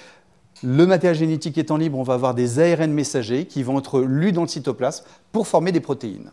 Le 0.64 0.86
matériel 0.86 1.18
génétique 1.18 1.58
étant 1.58 1.78
libre, 1.78 1.98
on 1.98 2.04
va 2.04 2.14
avoir 2.14 2.34
des 2.34 2.60
ARN 2.60 2.92
messagers 2.92 3.46
qui 3.46 3.64
vont 3.64 3.80
être 3.80 4.02
lus 4.02 4.32
dans 4.32 4.44
le 4.44 4.48
cytoplasme 4.48 5.06
pour 5.32 5.48
former 5.48 5.72
des 5.72 5.82
protéines. 5.82 6.32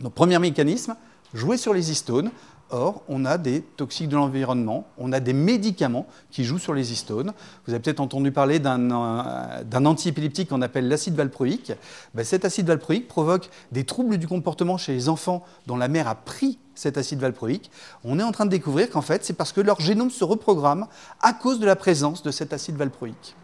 Donc, 0.00 0.14
premier 0.14 0.38
mécanisme, 0.38 0.96
jouer 1.32 1.56
sur 1.56 1.72
les 1.72 1.90
histones 1.90 2.30
Or, 2.70 3.02
on 3.06 3.26
a 3.26 3.36
des 3.36 3.60
toxiques 3.60 4.08
de 4.08 4.16
l'environnement, 4.16 4.86
on 4.96 5.12
a 5.12 5.20
des 5.20 5.34
médicaments 5.34 6.06
qui 6.30 6.44
jouent 6.44 6.58
sur 6.58 6.72
les 6.72 6.90
histones. 6.90 7.34
Vous 7.66 7.74
avez 7.74 7.82
peut-être 7.82 8.00
entendu 8.00 8.32
parler 8.32 8.60
d'un 8.60 8.90
euh, 8.90 9.84
antiépileptique 9.84 10.48
qu'on 10.48 10.62
appelle 10.62 10.88
l'acide 10.88 11.14
valproïque. 11.14 11.72
Ben, 12.14 12.24
cet 12.24 12.46
acide 12.46 12.66
valproïque 12.66 13.08
provoque 13.08 13.50
des 13.72 13.84
troubles 13.84 14.16
du 14.16 14.26
comportement 14.26 14.78
chez 14.78 14.94
les 14.94 15.10
enfants 15.10 15.44
dont 15.66 15.76
la 15.76 15.88
mère 15.88 16.08
a 16.08 16.14
pris 16.14 16.58
cet 16.74 16.96
acide 16.96 17.18
valproïque. 17.18 17.70
On 18.04 18.18
est 18.18 18.22
en 18.22 18.32
train 18.32 18.46
de 18.46 18.50
découvrir 18.50 18.88
qu'en 18.88 19.02
fait, 19.02 19.22
c'est 19.22 19.34
parce 19.34 19.52
que 19.52 19.60
leur 19.60 19.80
génome 19.80 20.10
se 20.10 20.24
reprogramme 20.24 20.86
à 21.20 21.34
cause 21.34 21.60
de 21.60 21.66
la 21.66 21.76
présence 21.76 22.22
de 22.22 22.30
cet 22.30 22.54
acide 22.54 22.76
valproïque. 22.76 23.36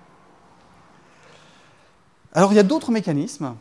Alors, 2.32 2.52
il 2.52 2.56
y 2.56 2.60
a 2.60 2.64
d'autres 2.64 2.90
mécanismes. 2.90 3.54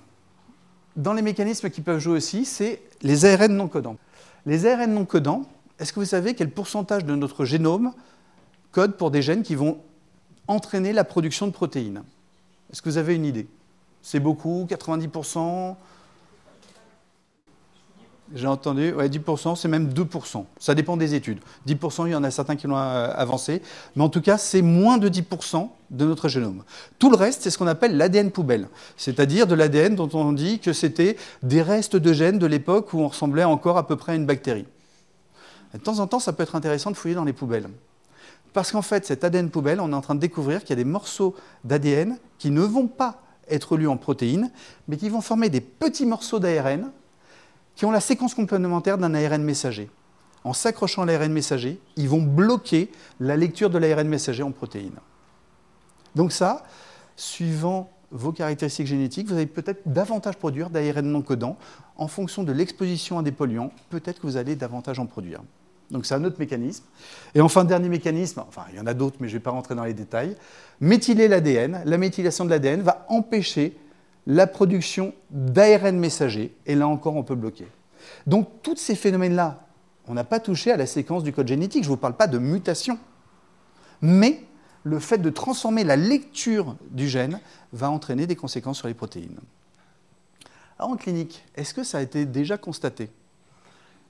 Dans 0.98 1.14
les 1.14 1.22
mécanismes 1.22 1.70
qui 1.70 1.82
peuvent 1.82 2.00
jouer 2.00 2.18
aussi, 2.18 2.44
c'est 2.44 2.82
les 3.04 3.24
ARN 3.24 3.56
non 3.56 3.68
codants. 3.68 3.98
Les 4.48 4.66
ARN 4.66 4.92
non 4.92 5.06
codants, 5.06 5.44
est-ce 5.78 5.94
que 5.94 6.00
vous 6.00 6.08
savez 6.08 6.34
quel 6.34 6.50
pourcentage 6.50 7.06
de 7.06 7.14
notre 7.16 7.46
génome 7.46 7.94
code 8.72 8.98
pour 8.98 9.12
des 9.12 9.22
gènes 9.22 9.44
qui 9.44 9.54
vont 9.54 9.78
entraîner 10.48 10.94
la 10.94 11.04
production 11.04 11.46
de 11.46 11.52
protéines? 11.52 12.02
Est-ce 12.72 12.82
que 12.82 12.90
vous 12.90 12.98
avez 12.98 13.14
une 13.14 13.26
idée? 13.26 13.48
C'est 14.02 14.20
beaucoup 14.20 14.66
90% 14.68 15.76
J'ai 18.36 18.48
entendu, 18.48 18.92
ouais, 18.94 19.08
10%, 19.08 19.56
c'est 19.56 19.70
même 19.70 19.90
2%. 19.90 20.44
Ça 20.60 20.76
dépend 20.76 20.98
des 20.98 21.16
études. 21.16 21.40
10%, 21.66 22.08
il 22.08 22.12
y 22.12 22.16
en 22.16 22.24
a 22.26 22.32
certains 22.32 22.58
qui 22.58 22.68
l'ont 22.68 22.78
euh, 22.78 23.10
avancé. 23.16 23.62
Mais 23.96 24.04
en 24.04 24.10
tout 24.10 24.22
cas, 24.22 24.38
c'est 24.38 24.62
moins 24.62 24.98
de 24.98 25.08
10% 25.08 25.70
de 25.92 26.06
notre 26.06 26.28
génome. 26.28 26.64
Tout 27.00 27.10
le 27.10 27.16
reste, 27.16 27.44
c'est 27.44 27.50
ce 27.50 27.58
qu'on 27.58 27.68
appelle 27.68 27.96
l'ADN 27.96 28.32
poubelle. 28.32 28.68
C'est-à-dire 28.98 29.48
de 29.48 29.56
l'ADN 29.56 29.96
dont 29.96 30.10
on 30.14 30.34
dit 30.34 30.60
que 30.60 30.74
c'était 30.74 31.16
des 31.42 31.62
restes 31.62 31.96
de 31.96 32.12
gènes 32.12 32.38
de 32.38 32.48
l'époque 32.48 32.94
où 32.94 33.00
on 33.00 33.08
ressemblait 33.08 33.46
encore 33.46 33.78
à 33.78 33.88
peu 33.88 33.96
près 33.96 34.12
à 34.12 34.16
une 34.16 34.26
bactérie. 34.26 34.66
De 35.74 35.80
temps 35.80 36.00
en 36.00 36.08
temps, 36.08 36.20
ça 36.20 36.34
peut 36.34 36.44
être 36.44 36.56
intéressant 36.56 36.92
de 36.92 36.98
fouiller 36.98 37.16
dans 37.16 37.24
les 37.24 37.34
poubelles. 37.34 37.70
Parce 38.52 38.72
qu'en 38.72 38.82
fait, 38.82 39.06
cet 39.06 39.24
ADN 39.24 39.50
poubelle, 39.50 39.80
on 39.80 39.92
est 39.92 39.96
en 39.96 40.02
train 40.02 40.16
de 40.16 40.20
découvrir 40.20 40.62
qu'il 40.62 40.72
y 40.72 40.74
a 40.74 40.84
des 40.84 40.90
morceaux 40.90 41.34
d'ADN 41.64 42.18
qui 42.40 42.52
ne 42.52 42.62
vont 42.62 42.88
pas 42.88 43.22
être 43.50 43.78
lus 43.78 43.88
en 43.88 43.96
protéines, 43.96 44.52
mais 44.90 44.98
qui 44.98 45.08
vont 45.08 45.22
former 45.22 45.50
des 45.50 45.62
petits 45.62 46.06
morceaux 46.06 46.40
d'ARN 46.40 46.92
qui 47.78 47.86
ont 47.86 47.92
la 47.92 48.02
séquence 48.02 48.34
complémentaire 48.34 48.98
d'un 48.98 49.14
ARN 49.14 49.44
messager. 49.44 49.90
En 50.44 50.54
s'accrochant 50.54 51.04
à 51.04 51.06
l'ARN 51.06 51.32
messager, 51.32 51.80
ils 51.96 52.10
vont 52.10 52.22
bloquer 52.22 52.92
la 53.20 53.38
lecture 53.38 53.70
de 53.70 53.78
l'ARN 53.78 54.08
messager 54.08 54.42
en 54.42 54.52
protéines. 54.52 54.98
Donc 56.16 56.32
ça, 56.32 56.64
suivant 57.16 57.92
vos 58.12 58.32
caractéristiques 58.32 58.88
génétiques, 58.88 59.28
vous 59.28 59.36
allez 59.36 59.46
peut-être 59.46 59.82
davantage 59.86 60.38
produire 60.38 60.72
d'ARN 60.72 61.06
non 61.06 61.22
codant. 61.22 61.56
En 61.98 62.08
fonction 62.08 62.44
de 62.44 62.52
l'exposition 62.52 63.20
à 63.20 63.24
des 63.24 63.32
polluants, 63.32 63.72
peut-être 63.90 64.22
que 64.22 64.28
vous 64.28 64.38
allez 64.38 64.56
davantage 64.56 64.98
en 64.98 65.06
produire. 65.06 65.42
Donc 65.92 66.08
c'est 66.08 66.16
un 66.16 66.24
autre 66.24 66.40
mécanisme. 66.40 66.84
Et 67.36 67.42
enfin, 67.42 67.64
dernier 67.64 67.90
mécanisme, 67.90 68.44
enfin 68.48 68.64
il 68.72 68.78
y 68.78 68.80
en 68.80 68.88
a 68.88 68.96
d'autres, 68.96 69.18
mais 69.20 69.28
je 69.28 69.34
ne 69.34 69.40
vais 69.40 69.44
pas 69.44 69.52
rentrer 69.52 69.76
dans 69.76 69.86
les 69.86 69.94
détails, 69.94 70.36
méthyler 70.82 71.28
l'ADN. 71.28 71.84
La 71.86 71.98
méthylation 72.00 72.44
de 72.44 72.50
l'ADN 72.50 72.82
va 72.82 73.06
empêcher 73.10 73.78
la 74.28 74.46
production 74.46 75.14
d'ARN 75.32 75.98
messager, 75.98 76.56
et 76.66 76.76
là 76.76 76.88
encore 76.88 77.16
on 77.16 77.24
peut 77.24 77.36
bloquer. 77.36 77.66
Donc 78.28 78.62
tous 78.62 78.76
ces 78.76 78.96
phénomènes-là, 78.96 79.66
on 80.06 80.14
n'a 80.14 80.26
pas 80.26 80.40
touché 80.40 80.72
à 80.72 80.78
la 80.78 80.86
séquence 80.86 81.24
du 81.24 81.34
code 81.34 81.48
génétique, 81.48 81.84
je 81.84 81.90
ne 81.90 81.94
vous 81.94 82.00
parle 82.00 82.16
pas 82.16 82.28
de 82.28 82.38
mutation, 82.38 83.00
mais 84.02 84.44
le 84.84 85.00
fait 85.00 85.18
de 85.18 85.30
transformer 85.30 85.84
la 85.84 85.96
lecture 85.96 86.76
du 86.92 87.08
gène 87.08 87.40
va 87.74 87.90
entraîner 87.90 88.28
des 88.28 88.36
conséquences 88.36 88.78
sur 88.78 88.88
les 88.88 88.94
protéines. 88.94 89.40
Alors 90.78 90.92
en 90.92 90.98
clinique, 90.98 91.44
est-ce 91.56 91.74
que 91.74 91.84
ça 91.84 91.98
a 91.98 92.02
été 92.02 92.26
déjà 92.26 92.58
constaté? 92.58 93.10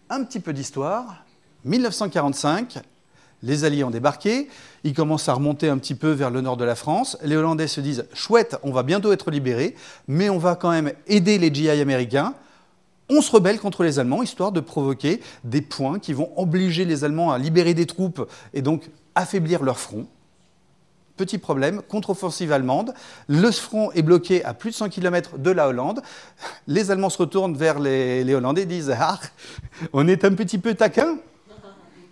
Un 0.09 0.23
petit 0.23 0.39
peu 0.39 0.51
d'histoire. 0.51 1.23
1945, 1.63 2.79
les 3.43 3.63
Alliés 3.65 3.83
ont 3.83 3.91
débarqué, 3.91 4.47
ils 4.83 4.93
commencent 4.93 5.29
à 5.29 5.33
remonter 5.33 5.69
un 5.69 5.77
petit 5.77 5.95
peu 5.95 6.11
vers 6.11 6.31
le 6.31 6.41
nord 6.41 6.57
de 6.57 6.65
la 6.65 6.75
France. 6.75 7.17
Les 7.23 7.35
Hollandais 7.35 7.67
se 7.67 7.81
disent 7.81 8.05
chouette, 8.13 8.57
on 8.63 8.71
va 8.71 8.83
bientôt 8.83 9.11
être 9.11 9.31
libérés, 9.31 9.75
mais 10.07 10.29
on 10.29 10.37
va 10.37 10.55
quand 10.55 10.71
même 10.71 10.91
aider 11.07 11.37
les 11.37 11.53
GI 11.53 11.69
américains. 11.69 12.33
On 13.09 13.21
se 13.21 13.31
rebelle 13.31 13.59
contre 13.59 13.83
les 13.83 13.99
Allemands, 13.99 14.21
histoire 14.21 14.51
de 14.51 14.59
provoquer 14.59 15.21
des 15.43 15.61
points 15.61 15.99
qui 15.99 16.13
vont 16.13 16.31
obliger 16.35 16.83
les 16.83 17.03
Allemands 17.03 17.31
à 17.31 17.37
libérer 17.37 17.73
des 17.73 17.85
troupes 17.85 18.29
et 18.53 18.61
donc 18.61 18.89
affaiblir 19.15 19.63
leur 19.63 19.79
front. 19.79 20.07
Petit 21.15 21.39
problème, 21.39 21.81
contre-offensive 21.81 22.51
allemande. 22.51 22.93
Le 23.27 23.49
front 23.49 23.91
est 23.93 24.03
bloqué 24.03 24.45
à 24.45 24.53
plus 24.53 24.69
de 24.69 24.75
100 24.75 24.89
km 24.89 25.39
de 25.39 25.49
la 25.49 25.67
Hollande. 25.67 26.01
Les 26.67 26.91
Allemands 26.91 27.09
se 27.09 27.17
retournent 27.17 27.57
vers 27.57 27.79
les, 27.79 28.35
Hollandais 28.35 28.63
et 28.63 28.65
disent 28.65 28.95
Ah, 28.99 29.19
on 29.93 30.07
est 30.07 30.23
un 30.25 30.33
petit 30.33 30.59
peu 30.59 30.75
taquin. 30.75 31.17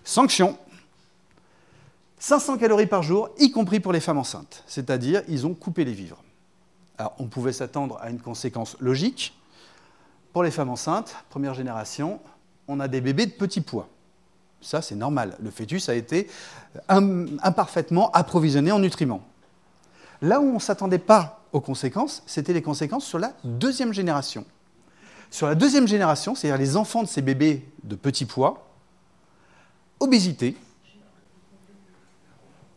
Sanction. 0.04 0.58
500 2.26 2.58
calories 2.58 2.88
par 2.88 3.04
jour, 3.04 3.30
y 3.38 3.52
compris 3.52 3.80
pour 3.80 3.94
les 3.94 4.00
femmes 4.00 4.18
enceintes. 4.18 4.64
C'est-à-dire, 4.66 5.22
ils 5.28 5.46
ont 5.46 5.54
coupé 5.54 5.86
les 5.86 5.94
vivres. 5.94 6.24
Alors, 6.98 7.14
on 7.20 7.28
pouvait 7.28 7.54
s'attendre 7.54 8.00
à 8.02 8.10
une 8.10 8.20
conséquence 8.20 8.76
logique. 8.80 9.38
Pour 10.34 10.42
les 10.42 10.50
femmes 10.50 10.72
enceintes, 10.72 11.16
première 11.30 11.54
génération, 11.54 12.20
on 12.68 12.80
a 12.80 12.88
des 12.88 13.00
bébés 13.00 13.28
de 13.28 13.32
petit 13.32 13.62
poids. 13.62 13.88
Ça, 14.60 14.82
c'est 14.82 14.96
normal. 14.96 15.38
Le 15.40 15.52
fœtus 15.52 15.88
a 15.88 15.94
été 15.94 16.28
imparfaitement 16.90 18.10
approvisionné 18.10 18.72
en 18.72 18.80
nutriments. 18.80 19.22
Là 20.24 20.40
où 20.42 20.46
on 20.46 20.56
ne 20.56 20.60
s'attendait 20.60 20.98
pas 20.98 21.44
aux 21.52 21.62
conséquences, 21.62 22.24
c'était 22.26 22.54
les 22.54 22.64
conséquences 22.64 23.06
sur 23.06 23.20
la 23.20 23.34
deuxième 23.44 23.94
génération. 23.94 24.46
Sur 25.30 25.46
la 25.46 25.54
deuxième 25.54 25.88
génération, 25.88 26.34
c'est-à-dire 26.34 26.58
les 26.58 26.76
enfants 26.76 27.04
de 27.04 27.08
ces 27.08 27.22
bébés 27.22 27.70
de 27.84 27.96
petit 27.96 28.26
poids, 28.26 28.68
obésité, 30.00 30.58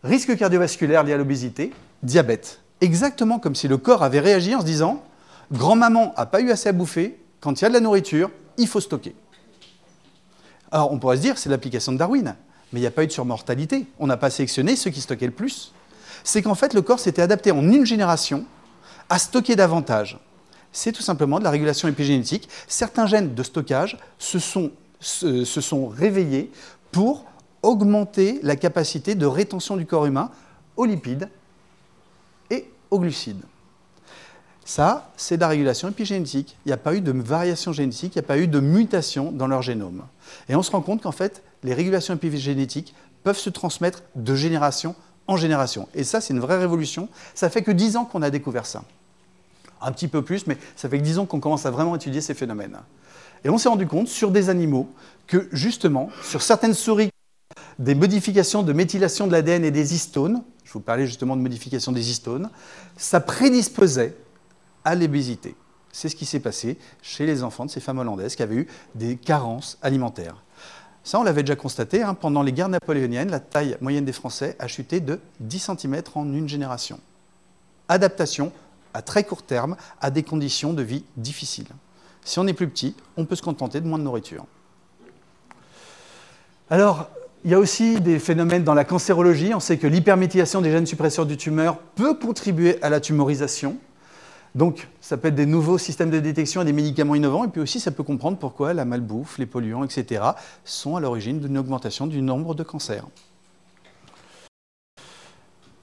risque 0.04 0.36
cardiovasculaire 0.36 1.04
lié 1.04 1.12
à 1.12 1.16
l'obésité, 1.16 1.72
diabète. 2.02 2.60
Exactement 2.80 3.38
comme 3.38 3.54
si 3.54 3.68
le 3.68 3.76
corps 3.76 4.02
avait 4.02 4.20
réagi 4.20 4.54
en 4.54 4.60
se 4.60 4.66
disant 4.66 5.02
Grand-maman 5.50 6.14
n'a 6.16 6.26
pas 6.26 6.40
eu 6.40 6.50
assez 6.50 6.68
à 6.68 6.72
bouffer, 6.72 7.18
quand 7.40 7.60
il 7.60 7.62
y 7.62 7.66
a 7.66 7.68
de 7.68 7.74
la 7.74 7.80
nourriture, 7.80 8.30
il 8.58 8.66
faut 8.66 8.80
stocker. 8.80 9.14
Alors 10.70 10.92
on 10.92 10.98
pourrait 10.98 11.16
se 11.16 11.22
dire, 11.22 11.38
c'est 11.38 11.48
l'application 11.48 11.92
de 11.92 11.98
Darwin, 11.98 12.36
mais 12.72 12.80
il 12.80 12.82
n'y 12.82 12.86
a 12.86 12.90
pas 12.90 13.04
eu 13.04 13.06
de 13.06 13.12
surmortalité. 13.12 13.86
On 13.98 14.06
n'a 14.06 14.16
pas 14.16 14.30
sélectionné 14.30 14.76
ceux 14.76 14.90
qui 14.90 15.00
stockaient 15.00 15.26
le 15.26 15.32
plus. 15.32 15.72
C'est 16.24 16.42
qu'en 16.42 16.54
fait, 16.54 16.74
le 16.74 16.82
corps 16.82 17.00
s'était 17.00 17.22
adapté 17.22 17.50
en 17.50 17.62
une 17.62 17.86
génération 17.86 18.44
à 19.08 19.18
stocker 19.18 19.56
davantage 19.56 20.18
C'est 20.72 20.92
tout 20.92 21.02
simplement 21.02 21.38
de 21.38 21.44
la 21.44 21.50
régulation 21.50 21.88
épigénétique. 21.88 22.48
Certains 22.66 23.06
gènes 23.06 23.34
de 23.34 23.42
stockage 23.42 23.96
se 24.18 24.38
sont, 24.38 24.70
se, 25.00 25.44
se 25.44 25.60
sont 25.62 25.88
réveillés 25.88 26.50
pour 26.92 27.24
augmenter 27.62 28.40
la 28.42 28.56
capacité 28.56 29.14
de 29.14 29.26
rétention 29.26 29.76
du 29.76 29.86
corps 29.86 30.06
humain 30.06 30.30
aux 30.76 30.84
lipides 30.84 31.28
et 32.50 32.70
aux 32.90 32.98
glucides. 32.98 33.42
Ça, 34.64 35.10
c'est 35.16 35.36
de 35.36 35.40
la 35.40 35.48
régulation 35.48 35.88
épigénétique. 35.88 36.56
Il 36.66 36.68
n'y 36.68 36.74
a 36.74 36.76
pas 36.76 36.94
eu 36.94 37.00
de 37.00 37.10
variation 37.10 37.72
génétique, 37.72 38.14
il 38.14 38.18
n'y 38.18 38.24
a 38.24 38.28
pas 38.28 38.38
eu 38.38 38.46
de 38.46 38.60
mutation 38.60 39.32
dans 39.32 39.46
leur 39.46 39.62
génome. 39.62 40.02
Et 40.48 40.56
on 40.56 40.62
se 40.62 40.70
rend 40.70 40.82
compte 40.82 41.02
qu'en 41.02 41.12
fait, 41.12 41.42
les 41.62 41.72
régulations 41.72 42.14
épigénétiques 42.14 42.94
peuvent 43.24 43.38
se 43.38 43.50
transmettre 43.50 44.02
de 44.14 44.34
génération 44.34 44.94
en 45.26 45.36
génération. 45.36 45.88
Et 45.94 46.04
ça, 46.04 46.20
c'est 46.20 46.34
une 46.34 46.40
vraie 46.40 46.58
révolution. 46.58 47.08
Ça 47.34 47.48
fait 47.48 47.62
que 47.62 47.70
10 47.70 47.96
ans 47.96 48.04
qu'on 48.04 48.20
a 48.20 48.30
découvert 48.30 48.66
ça. 48.66 48.84
Un 49.80 49.92
petit 49.92 50.08
peu 50.08 50.22
plus, 50.22 50.46
mais 50.46 50.58
ça 50.76 50.88
fait 50.88 50.98
que 50.98 51.04
10 51.04 51.18
ans 51.20 51.26
qu'on 51.26 51.40
commence 51.40 51.64
à 51.64 51.70
vraiment 51.70 51.96
étudier 51.96 52.20
ces 52.20 52.34
phénomènes. 52.34 52.76
Et 53.44 53.48
on 53.48 53.56
s'est 53.56 53.68
rendu 53.68 53.86
compte 53.86 54.08
sur 54.08 54.30
des 54.30 54.50
animaux 54.50 54.88
que 55.26 55.48
justement, 55.52 56.10
sur 56.22 56.42
certaines 56.42 56.74
souris, 56.74 57.10
des 57.78 57.94
modifications 57.94 58.62
de 58.62 58.72
méthylation 58.72 59.26
de 59.26 59.32
l'ADN 59.32 59.64
et 59.64 59.70
des 59.70 59.94
histones, 59.94 60.42
je 60.64 60.72
vous 60.72 60.80
parlais 60.80 61.06
justement 61.06 61.36
de 61.36 61.42
modification 61.42 61.92
des 61.92 62.10
histones, 62.10 62.50
ça 62.96 63.20
prédisposait 63.20 64.16
à 64.84 64.94
l'obésité. 64.94 65.54
C'est 65.92 66.08
ce 66.08 66.16
qui 66.16 66.26
s'est 66.26 66.40
passé 66.40 66.76
chez 67.02 67.24
les 67.24 67.42
enfants 67.42 67.64
de 67.64 67.70
ces 67.70 67.80
femmes 67.80 67.98
hollandaises 67.98 68.36
qui 68.36 68.42
avaient 68.42 68.56
eu 68.56 68.68
des 68.94 69.16
carences 69.16 69.78
alimentaires. 69.82 70.42
Ça, 71.04 71.18
on 71.18 71.22
l'avait 71.22 71.42
déjà 71.42 71.56
constaté, 71.56 72.02
hein, 72.02 72.14
pendant 72.14 72.42
les 72.42 72.52
guerres 72.52 72.68
napoléoniennes, 72.68 73.30
la 73.30 73.40
taille 73.40 73.78
moyenne 73.80 74.04
des 74.04 74.12
Français 74.12 74.56
a 74.58 74.68
chuté 74.68 75.00
de 75.00 75.20
10 75.40 75.70
cm 75.78 76.02
en 76.14 76.30
une 76.32 76.48
génération. 76.48 77.00
Adaptation 77.88 78.52
à 78.92 79.00
très 79.00 79.24
court 79.24 79.42
terme 79.42 79.76
à 80.00 80.10
des 80.10 80.22
conditions 80.22 80.72
de 80.72 80.82
vie 80.82 81.04
difficiles. 81.16 81.68
Si 82.24 82.38
on 82.38 82.46
est 82.46 82.52
plus 82.52 82.68
petit, 82.68 82.94
on 83.16 83.24
peut 83.24 83.36
se 83.36 83.42
contenter 83.42 83.80
de 83.80 83.86
moins 83.86 83.98
de 83.98 84.02
nourriture. 84.04 84.44
Alors, 86.68 87.08
il 87.44 87.50
y 87.50 87.54
a 87.54 87.58
aussi 87.58 88.00
des 88.00 88.18
phénomènes 88.18 88.64
dans 88.64 88.74
la 88.74 88.84
cancérologie. 88.84 89.54
On 89.54 89.60
sait 89.60 89.78
que 89.78 89.86
l'hyperméthylation 89.86 90.60
des 90.60 90.70
gènes 90.70 90.86
suppresseurs 90.86 91.26
du 91.26 91.36
tumeur 91.36 91.78
peut 91.78 92.14
contribuer 92.14 92.82
à 92.82 92.90
la 92.90 93.00
tumorisation. 93.00 93.76
Donc, 94.54 94.88
ça 95.00 95.16
peut 95.16 95.28
être 95.28 95.34
des 95.34 95.46
nouveaux 95.46 95.78
systèmes 95.78 96.10
de 96.10 96.18
détection 96.18 96.62
et 96.62 96.64
des 96.64 96.72
médicaments 96.72 97.14
innovants. 97.14 97.44
Et 97.44 97.48
puis 97.48 97.60
aussi, 97.60 97.80
ça 97.80 97.90
peut 97.90 98.02
comprendre 98.02 98.38
pourquoi 98.38 98.74
la 98.74 98.84
malbouffe, 98.84 99.38
les 99.38 99.46
polluants, 99.46 99.84
etc., 99.84 100.22
sont 100.64 100.96
à 100.96 101.00
l'origine 101.00 101.38
d'une 101.38 101.58
augmentation 101.58 102.06
du 102.06 102.22
nombre 102.22 102.54
de 102.54 102.62
cancers. 102.64 103.06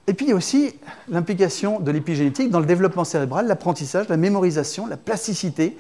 Et 0.08 0.14
puis, 0.14 0.26
il 0.26 0.30
y 0.30 0.34
a 0.34 0.36
aussi 0.36 0.74
l'implication 1.08 1.80
de 1.80 1.90
l'épigénétique 1.90 2.52
dans 2.52 2.60
le 2.60 2.66
développement 2.66 3.06
cérébral, 3.06 3.48
l'apprentissage, 3.48 4.10
la 4.10 4.18
mémorisation, 4.18 4.88
la 4.88 4.98
plasticité, 4.98 5.78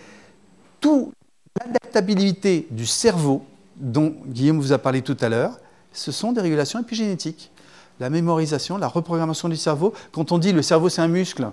toute 0.79 1.11
l'adaptabilité 1.59 2.67
du 2.71 2.85
cerveau 2.85 3.45
dont 3.75 4.15
Guillaume 4.27 4.59
vous 4.59 4.71
a 4.71 4.77
parlé 4.77 5.01
tout 5.01 5.17
à 5.19 5.29
l'heure, 5.29 5.59
ce 5.95 6.11
sont 6.11 6.31
des 6.31 6.41
régulations 6.41 6.79
épigénétiques. 6.79 7.51
La 7.99 8.09
mémorisation, 8.09 8.77
la 8.77 8.87
reprogrammation 8.87 9.49
du 9.49 9.55
cerveau. 9.55 9.93
Quand 10.11 10.31
on 10.31 10.37
dit 10.37 10.51
le 10.51 10.61
cerveau 10.61 10.89
c'est 10.89 11.01
un 11.01 11.07
muscle, 11.07 11.47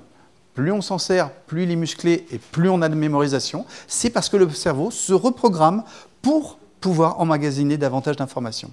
plus 0.55 0.73
on 0.73 0.83
s'en 0.83 0.99
sert, 0.99 1.31
plus 1.31 1.63
il 1.63 1.71
est 1.71 1.77
musclé 1.77 2.27
et 2.31 2.39
plus 2.39 2.69
on 2.69 2.83
a 2.83 2.89
de 2.89 2.95
mémorisation, 2.95 3.65
c'est 3.87 4.11
parce 4.11 4.29
que 4.29 4.37
le 4.37 4.51
cerveau 4.51 4.91
se 4.91 5.13
reprogramme 5.13 5.85
pour 6.21 6.59
pouvoir 6.81 7.21
emmagasiner 7.21 7.77
davantage 7.77 8.17
d'informations. 8.17 8.71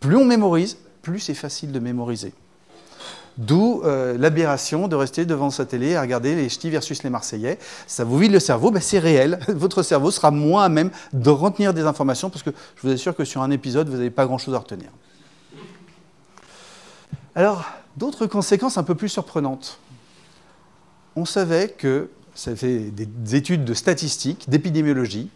Plus 0.00 0.16
on 0.16 0.24
mémorise, 0.24 0.76
plus 1.02 1.18
c'est 1.18 1.34
facile 1.34 1.72
de 1.72 1.80
mémoriser. 1.80 2.32
D'où 3.38 3.82
euh, 3.84 4.18
l'aberration 4.18 4.88
de 4.88 4.96
rester 4.96 5.24
devant 5.24 5.50
sa 5.50 5.64
télé 5.64 5.94
à 5.94 6.00
regarder 6.00 6.34
les 6.34 6.48
ch'tis 6.48 6.70
versus 6.70 7.04
les 7.04 7.10
Marseillais. 7.10 7.60
Ça 7.86 8.02
vous 8.02 8.18
vide 8.18 8.32
le 8.32 8.40
cerveau, 8.40 8.72
ben 8.72 8.82
c'est 8.82 8.98
réel. 8.98 9.38
Votre 9.48 9.84
cerveau 9.84 10.10
sera 10.10 10.32
moins 10.32 10.64
à 10.64 10.68
même 10.68 10.90
de 11.12 11.30
retenir 11.30 11.72
des 11.72 11.82
informations 11.82 12.30
parce 12.30 12.42
que 12.42 12.50
je 12.76 12.86
vous 12.86 12.92
assure 12.92 13.14
que 13.14 13.24
sur 13.24 13.40
un 13.40 13.52
épisode, 13.52 13.88
vous 13.88 13.96
n'avez 13.96 14.10
pas 14.10 14.26
grand-chose 14.26 14.56
à 14.56 14.58
retenir. 14.58 14.90
Alors, 17.36 17.64
d'autres 17.96 18.26
conséquences 18.26 18.76
un 18.76 18.82
peu 18.82 18.96
plus 18.96 19.08
surprenantes. 19.08 19.78
On 21.14 21.24
savait 21.24 21.68
que, 21.68 22.10
ça 22.34 22.56
fait 22.56 22.90
des 22.90 23.36
études 23.36 23.64
de 23.64 23.74
statistiques, 23.74 24.50
d'épidémiologie, 24.50 25.30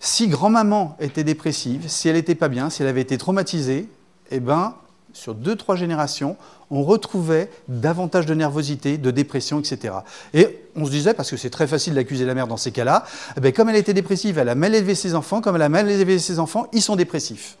si 0.00 0.26
grand-maman 0.26 0.96
était 0.98 1.22
dépressive, 1.22 1.88
si 1.88 2.08
elle 2.08 2.16
n'était 2.16 2.34
pas 2.34 2.48
bien, 2.48 2.68
si 2.68 2.82
elle 2.82 2.88
avait 2.88 3.00
été 3.00 3.16
traumatisée, 3.16 3.88
eh 4.32 4.40
ben, 4.40 4.74
sur 5.14 5.34
deux, 5.34 5.56
trois 5.56 5.76
générations, 5.76 6.36
on 6.70 6.82
retrouvait 6.82 7.50
davantage 7.68 8.26
de 8.26 8.34
nervosité, 8.34 8.98
de 8.98 9.10
dépression, 9.10 9.60
etc. 9.60 9.94
Et 10.34 10.58
on 10.76 10.84
se 10.84 10.90
disait, 10.90 11.14
parce 11.14 11.30
que 11.30 11.36
c'est 11.36 11.50
très 11.50 11.66
facile 11.66 11.94
d'accuser 11.94 12.26
la 12.26 12.34
mère 12.34 12.48
dans 12.48 12.56
ces 12.56 12.72
cas-là, 12.72 13.04
eh 13.36 13.40
ben, 13.40 13.52
comme 13.52 13.68
elle 13.68 13.76
était 13.76 13.94
dépressive, 13.94 14.38
elle 14.38 14.48
a 14.48 14.54
mal 14.54 14.74
élevé 14.74 14.94
ses 14.94 15.14
enfants, 15.14 15.40
comme 15.40 15.56
elle 15.56 15.62
a 15.62 15.68
mal 15.68 15.90
élevé 15.90 16.18
ses 16.18 16.38
enfants, 16.38 16.66
ils 16.72 16.82
sont 16.82 16.96
dépressifs. 16.96 17.56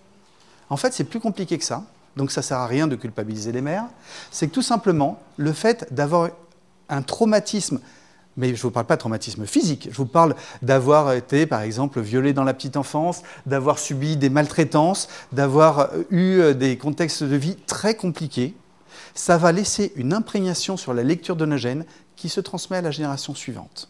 En 0.68 0.76
fait, 0.76 0.92
c'est 0.92 1.04
plus 1.04 1.20
compliqué 1.20 1.56
que 1.56 1.64
ça, 1.64 1.84
donc 2.16 2.32
ça 2.32 2.40
ne 2.40 2.44
sert 2.44 2.58
à 2.58 2.66
rien 2.66 2.86
de 2.86 2.96
culpabiliser 2.96 3.52
les 3.52 3.60
mères. 3.60 3.86
C'est 4.30 4.48
que 4.48 4.52
tout 4.52 4.62
simplement, 4.62 5.20
le 5.36 5.52
fait 5.52 5.86
d'avoir 5.92 6.30
un 6.88 7.02
traumatisme 7.02 7.80
mais 8.36 8.48
je 8.48 8.52
ne 8.54 8.58
vous 8.58 8.70
parle 8.70 8.86
pas 8.86 8.96
de 8.96 9.00
traumatisme 9.00 9.46
physique, 9.46 9.88
je 9.90 9.96
vous 9.96 10.06
parle 10.06 10.34
d'avoir 10.62 11.12
été, 11.12 11.46
par 11.46 11.62
exemple, 11.62 12.00
violé 12.00 12.32
dans 12.32 12.44
la 12.44 12.54
petite 12.54 12.76
enfance, 12.76 13.22
d'avoir 13.46 13.78
subi 13.78 14.16
des 14.16 14.30
maltraitances, 14.30 15.08
d'avoir 15.32 15.90
eu 16.10 16.38
euh, 16.38 16.54
des 16.54 16.76
contextes 16.76 17.22
de 17.22 17.36
vie 17.36 17.56
très 17.66 17.94
compliqués. 17.94 18.54
Ça 19.14 19.38
va 19.38 19.52
laisser 19.52 19.92
une 19.96 20.12
imprégnation 20.12 20.76
sur 20.76 20.94
la 20.94 21.02
lecture 21.02 21.36
de 21.36 21.46
nos 21.46 21.56
gènes 21.56 21.84
qui 22.16 22.28
se 22.28 22.40
transmet 22.40 22.78
à 22.78 22.82
la 22.82 22.90
génération 22.90 23.34
suivante. 23.34 23.88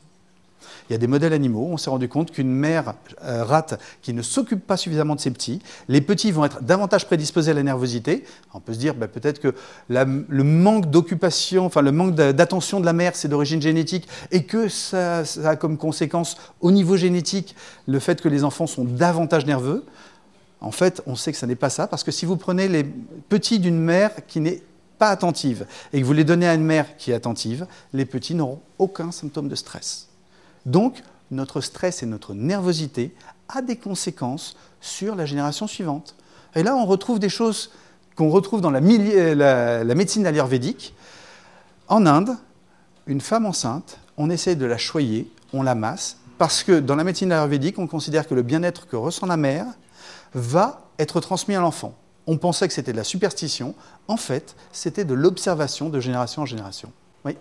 Il 0.88 0.92
y 0.92 0.96
a 0.96 0.98
des 0.98 1.06
modèles 1.06 1.32
animaux, 1.32 1.68
on 1.70 1.76
s'est 1.76 1.90
rendu 1.90 2.08
compte 2.08 2.30
qu'une 2.30 2.52
mère 2.52 2.94
euh, 3.24 3.44
rate 3.44 3.80
qui 4.02 4.12
ne 4.12 4.22
s'occupe 4.22 4.66
pas 4.66 4.76
suffisamment 4.76 5.14
de 5.14 5.20
ses 5.20 5.30
petits, 5.30 5.60
les 5.88 6.00
petits 6.00 6.32
vont 6.32 6.44
être 6.44 6.62
davantage 6.62 7.06
prédisposés 7.06 7.50
à 7.50 7.54
la 7.54 7.62
nervosité. 7.62 8.24
On 8.52 8.60
peut 8.60 8.74
se 8.74 8.78
dire 8.78 8.94
bah, 8.94 9.08
peut-être 9.08 9.40
que 9.40 9.54
le 9.88 10.44
manque 10.44 10.90
d'occupation, 10.90 11.66
enfin 11.66 11.82
le 11.82 11.92
manque 11.92 12.14
d'attention 12.14 12.80
de 12.80 12.86
la 12.86 12.92
mère, 12.92 13.16
c'est 13.16 13.28
d'origine 13.28 13.62
génétique 13.62 14.08
et 14.30 14.44
que 14.44 14.68
ça, 14.68 15.22
a 15.44 15.56
comme 15.56 15.76
conséquence 15.76 16.36
au 16.60 16.70
niveau 16.70 16.96
génétique 16.96 17.54
le 17.86 17.98
fait 17.98 18.20
que 18.20 18.28
les 18.28 18.44
enfants 18.44 18.66
sont 18.66 18.84
davantage 18.84 19.46
nerveux. 19.46 19.84
En 20.60 20.70
fait, 20.70 21.02
on 21.06 21.14
sait 21.14 21.32
que 21.32 21.38
ce 21.38 21.46
n'est 21.46 21.56
pas 21.56 21.68
ça, 21.68 21.86
parce 21.86 22.04
que 22.04 22.10
si 22.10 22.24
vous 22.24 22.36
prenez 22.36 22.68
les 22.68 22.84
petits 22.84 23.58
d'une 23.58 23.78
mère 23.78 24.12
qui 24.26 24.40
n'est 24.40 24.62
pas 24.98 25.10
attentive 25.10 25.66
et 25.92 26.00
que 26.00 26.06
vous 26.06 26.12
les 26.12 26.24
donnez 26.24 26.48
à 26.48 26.54
une 26.54 26.64
mère 26.64 26.96
qui 26.96 27.10
est 27.10 27.14
attentive, 27.14 27.66
les 27.92 28.06
petits 28.06 28.34
n'auront 28.34 28.60
aucun 28.78 29.12
symptôme 29.12 29.48
de 29.48 29.54
stress. 29.54 30.08
Donc, 30.66 31.02
notre 31.30 31.60
stress 31.60 32.02
et 32.02 32.06
notre 32.06 32.34
nervosité 32.34 33.14
a 33.48 33.62
des 33.62 33.76
conséquences 33.76 34.56
sur 34.80 35.14
la 35.14 35.26
génération 35.26 35.66
suivante. 35.66 36.14
Et 36.54 36.62
là, 36.62 36.76
on 36.76 36.86
retrouve 36.86 37.18
des 37.18 37.28
choses 37.28 37.72
qu'on 38.16 38.30
retrouve 38.30 38.60
dans 38.60 38.70
la, 38.70 38.80
médecine 38.80 40.26
ayurvédique. 40.26 40.94
En 41.88 42.06
Inde, 42.06 42.36
une 43.06 43.20
femme 43.20 43.46
enceinte, 43.46 43.98
on 44.16 44.30
essaie 44.30 44.54
de 44.54 44.66
la 44.66 44.78
choyer, 44.78 45.30
on 45.52 45.62
la 45.62 45.74
masse, 45.74 46.18
parce 46.38 46.62
que 46.62 46.78
dans 46.78 46.96
la 46.96 47.04
médecine 47.04 47.32
ayurvédique, 47.32 47.78
on 47.78 47.86
considère 47.86 48.26
que 48.26 48.34
le 48.34 48.42
bien-être 48.42 48.86
que 48.86 48.96
ressent 48.96 49.26
la 49.26 49.36
mère 49.36 49.66
va 50.32 50.88
être 50.98 51.20
transmis 51.20 51.54
à 51.54 51.60
l'enfant. 51.60 51.94
On 52.26 52.38
pensait 52.38 52.66
que 52.68 52.74
c'était 52.74 52.92
de 52.92 52.96
la 52.96 53.04
superstition. 53.04 53.74
En 54.08 54.16
fait, 54.16 54.56
c'était 54.72 55.04
de 55.04 55.14
l'observation 55.14 55.90
de 55.90 56.00
génération 56.00 56.42
en 56.42 56.46
génération. 56.46 56.90
Oui 57.24 57.36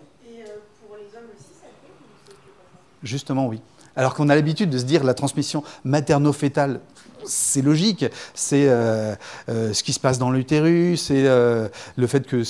Justement, 3.04 3.46
oui. 3.46 3.60
Alors 3.96 4.14
qu'on 4.14 4.28
a 4.28 4.34
l'habitude 4.34 4.70
de 4.70 4.78
se 4.78 4.84
dire 4.84 5.04
la 5.04 5.14
transmission 5.14 5.62
materno-fétale, 5.84 6.80
c'est 7.26 7.62
logique, 7.62 8.04
c'est 8.34 8.68
euh, 8.68 9.14
euh, 9.48 9.72
ce 9.72 9.82
qui 9.82 9.92
se 9.92 10.00
passe 10.00 10.18
dans 10.18 10.30
l'utérus, 10.30 11.04
c'est 11.04 11.26
euh, 11.26 11.68
le 11.96 12.06
fait 12.06 12.26
que 12.26 12.42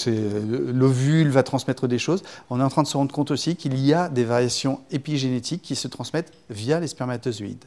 l'ovule 0.73 1.29
va 1.29 1.43
transmettre 1.43 1.87
des 1.87 1.99
choses. 1.99 2.23
On 2.51 2.61
est 2.61 2.63
en 2.63 2.71
train 2.71 2.83
de 2.83 2.89
se 2.89 2.97
rendre 2.97 3.13
compte 3.13 3.31
aussi 3.31 3.57
qu'il 3.57 3.79
y 3.79 3.93
a 3.93 4.09
des 4.09 4.25
variations 4.25 4.81
épigénétiques 4.91 5.63
qui 5.63 5.77
se 5.77 5.87
transmettent 5.87 6.33
via 6.51 6.81
les 6.81 6.89
spermatozoïdes. 6.89 7.65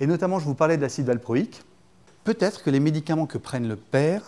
Et 0.00 0.06
notamment, 0.06 0.38
je 0.38 0.44
vous 0.44 0.54
parlais 0.54 0.76
de 0.76 0.82
l'acide 0.82 1.06
valproïque. 1.06 1.62
Peut-être 2.24 2.62
que 2.62 2.70
les 2.70 2.80
médicaments 2.80 3.26
que 3.26 3.38
prennent 3.38 3.68
le 3.68 3.76
père 3.76 4.22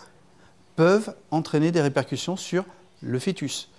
peuvent 0.75 1.13
entraîner 1.31 1.71
des 1.71 1.81
répercussions 1.81 2.37
sur 2.37 2.65
le 3.01 3.19
fœtus. 3.19 3.69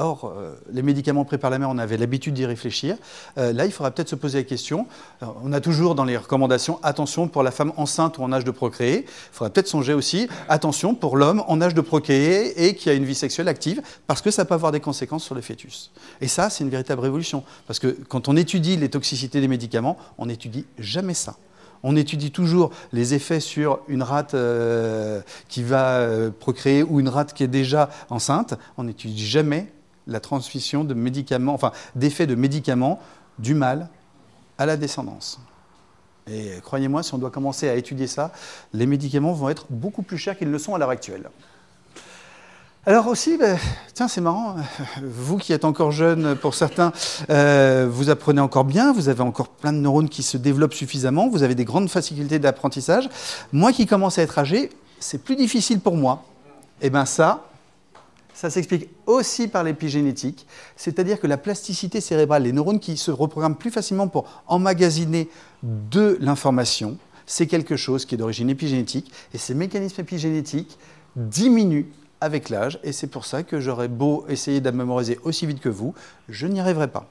Or, 0.00 0.32
euh, 0.34 0.54
les 0.72 0.80
médicaments 0.80 1.26
pris 1.26 1.36
par 1.36 1.50
la 1.50 1.58
mère, 1.58 1.68
on 1.68 1.76
avait 1.76 1.98
l'habitude 1.98 2.32
d'y 2.32 2.46
réfléchir. 2.46 2.96
Euh, 3.36 3.52
là, 3.52 3.66
il 3.66 3.72
faudra 3.72 3.90
peut-être 3.90 4.08
se 4.08 4.14
poser 4.14 4.38
la 4.38 4.44
question. 4.44 4.86
on 5.44 5.52
a 5.52 5.60
toujours 5.60 5.94
dans 5.94 6.04
les 6.04 6.16
recommandations 6.16 6.80
attention 6.82 7.28
pour 7.28 7.42
la 7.42 7.50
femme 7.50 7.74
enceinte 7.76 8.16
ou 8.16 8.22
en 8.22 8.32
âge 8.32 8.44
de 8.44 8.50
procréer. 8.50 9.04
Il 9.04 9.32
faudra 9.32 9.50
peut-être 9.50 9.68
songer 9.68 9.92
aussi 9.92 10.26
attention 10.48 10.94
pour 10.94 11.18
l'homme 11.18 11.44
en 11.46 11.60
âge 11.60 11.74
de 11.74 11.82
procréer 11.82 12.66
et 12.66 12.74
qui 12.74 12.88
a 12.88 12.94
une 12.94 13.04
vie 13.04 13.14
sexuelle 13.14 13.46
active, 13.46 13.82
parce 14.06 14.22
que 14.22 14.30
ça 14.30 14.46
peut 14.46 14.54
avoir 14.54 14.72
des 14.72 14.80
conséquences 14.80 15.22
sur 15.22 15.34
le 15.34 15.42
fœtus. 15.42 15.90
Et 16.22 16.28
ça, 16.28 16.48
c'est 16.48 16.64
une 16.64 16.70
véritable 16.70 17.02
révolution. 17.02 17.44
Parce 17.66 17.78
que 17.78 17.88
quand 18.08 18.28
on 18.28 18.36
étudie 18.36 18.78
les 18.78 18.88
toxicités 18.88 19.42
des 19.42 19.48
médicaments, 19.48 19.98
on 20.16 20.26
n'étudie 20.26 20.64
jamais 20.78 21.14
ça. 21.14 21.36
On 21.82 21.94
étudie 21.94 22.30
toujours 22.30 22.70
les 22.92 23.12
effets 23.12 23.40
sur 23.40 23.80
une 23.88 24.02
rate 24.02 24.32
euh, 24.32 25.20
qui 25.48 25.62
va 25.62 26.06
procréer 26.38 26.82
ou 26.82 27.00
une 27.00 27.08
rate 27.08 27.34
qui 27.34 27.42
est 27.42 27.48
déjà 27.48 27.90
enceinte. 28.08 28.54
On 28.78 28.84
n'étudie 28.84 29.26
jamais 29.26 29.68
la 30.10 30.20
transmission 30.20 30.84
de 30.84 30.94
médicaments, 30.94 31.54
enfin 31.54 31.72
d'effets 31.94 32.26
de 32.26 32.34
médicaments 32.34 33.00
du 33.38 33.54
mal 33.54 33.88
à 34.58 34.66
la 34.66 34.76
descendance. 34.76 35.40
Et 36.30 36.60
croyez-moi, 36.62 37.02
si 37.02 37.14
on 37.14 37.18
doit 37.18 37.30
commencer 37.30 37.68
à 37.68 37.74
étudier 37.74 38.06
ça, 38.06 38.32
les 38.72 38.86
médicaments 38.86 39.32
vont 39.32 39.48
être 39.48 39.66
beaucoup 39.70 40.02
plus 40.02 40.18
chers 40.18 40.36
qu'ils 40.36 40.48
ne 40.48 40.52
le 40.52 40.58
sont 40.58 40.74
à 40.74 40.78
l'heure 40.78 40.90
actuelle. 40.90 41.30
Alors 42.86 43.08
aussi, 43.08 43.36
ben, 43.36 43.58
tiens, 43.92 44.08
c'est 44.08 44.22
marrant, 44.22 44.56
vous 45.02 45.36
qui 45.36 45.52
êtes 45.52 45.66
encore 45.66 45.92
jeune 45.92 46.34
pour 46.34 46.54
certains, 46.54 46.92
euh, 47.28 47.86
vous 47.90 48.08
apprenez 48.08 48.40
encore 48.40 48.64
bien, 48.64 48.92
vous 48.92 49.10
avez 49.10 49.20
encore 49.20 49.48
plein 49.48 49.72
de 49.72 49.78
neurones 49.78 50.08
qui 50.08 50.22
se 50.22 50.38
développent 50.38 50.72
suffisamment, 50.72 51.28
vous 51.28 51.42
avez 51.42 51.54
des 51.54 51.66
grandes 51.66 51.90
facilités 51.90 52.38
d'apprentissage. 52.38 53.10
Moi 53.52 53.72
qui 53.72 53.86
commence 53.86 54.18
à 54.18 54.22
être 54.22 54.38
âgé, 54.38 54.70
c'est 54.98 55.22
plus 55.22 55.36
difficile 55.36 55.80
pour 55.80 55.94
moi. 55.94 56.24
Et 56.80 56.86
eh 56.86 56.90
bien 56.90 57.04
ça, 57.04 57.49
ça 58.34 58.50
s'explique 58.50 58.88
aussi 59.06 59.48
par 59.48 59.64
l'épigénétique, 59.64 60.46
c'est-à-dire 60.76 61.20
que 61.20 61.26
la 61.26 61.36
plasticité 61.36 62.00
cérébrale, 62.00 62.44
les 62.44 62.52
neurones 62.52 62.80
qui 62.80 62.96
se 62.96 63.10
reprogramment 63.10 63.56
plus 63.56 63.70
facilement 63.70 64.08
pour 64.08 64.42
emmagasiner 64.46 65.28
de 65.62 66.16
l'information, 66.20 66.96
c'est 67.26 67.46
quelque 67.46 67.76
chose 67.76 68.04
qui 68.04 68.14
est 68.14 68.18
d'origine 68.18 68.50
épigénétique, 68.50 69.12
et 69.34 69.38
ces 69.38 69.54
mécanismes 69.54 70.00
épigénétiques 70.00 70.78
diminuent 71.16 71.86
avec 72.20 72.48
l'âge, 72.48 72.78
et 72.82 72.92
c'est 72.92 73.06
pour 73.06 73.24
ça 73.24 73.42
que 73.42 73.60
j'aurais 73.60 73.88
beau 73.88 74.24
essayer 74.28 74.60
de 74.60 74.70
mémoriser 74.70 75.18
aussi 75.24 75.46
vite 75.46 75.60
que 75.60 75.68
vous, 75.68 75.94
je 76.28 76.46
n'y 76.46 76.60
arriverai 76.60 76.88
pas. 76.88 77.08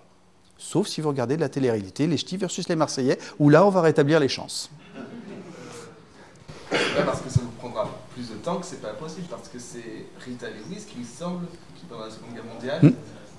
Sauf 0.57 0.87
si 0.87 1.01
vous 1.01 1.09
regardez 1.09 1.35
de 1.35 1.41
la 1.41 1.49
télé-réalité, 1.49 2.05
les 2.05 2.17
ch'tis 2.17 2.37
versus 2.37 2.67
les 2.67 2.75
Marseillais, 2.75 3.17
où 3.39 3.49
là 3.49 3.65
on 3.65 3.69
va 3.69 3.81
rétablir 3.81 4.19
les 4.19 4.27
chances. 4.27 4.69
parce 6.69 7.21
que 7.21 7.29
ça 7.29 7.39
vous 7.41 7.51
prendra 7.57 7.89
plus 8.19 8.35
de 8.35 8.39
temps 8.39 8.57
que 8.57 8.65
c'est 8.65 8.81
pas 8.81 8.89
possible, 8.89 9.27
parce 9.29 9.47
que 9.47 9.59
c'est 9.59 10.07
Rita 10.25 10.47
Lewis 10.47 10.83
qui 10.87 10.99
me 10.99 11.05
semble, 11.05 11.45
qui 11.75 11.85
pendant 11.85 12.05
la 12.05 12.11
Seconde 12.11 12.33
Guerre 12.33 12.53
mondiale, 12.53 12.79
hmm. 12.83 12.93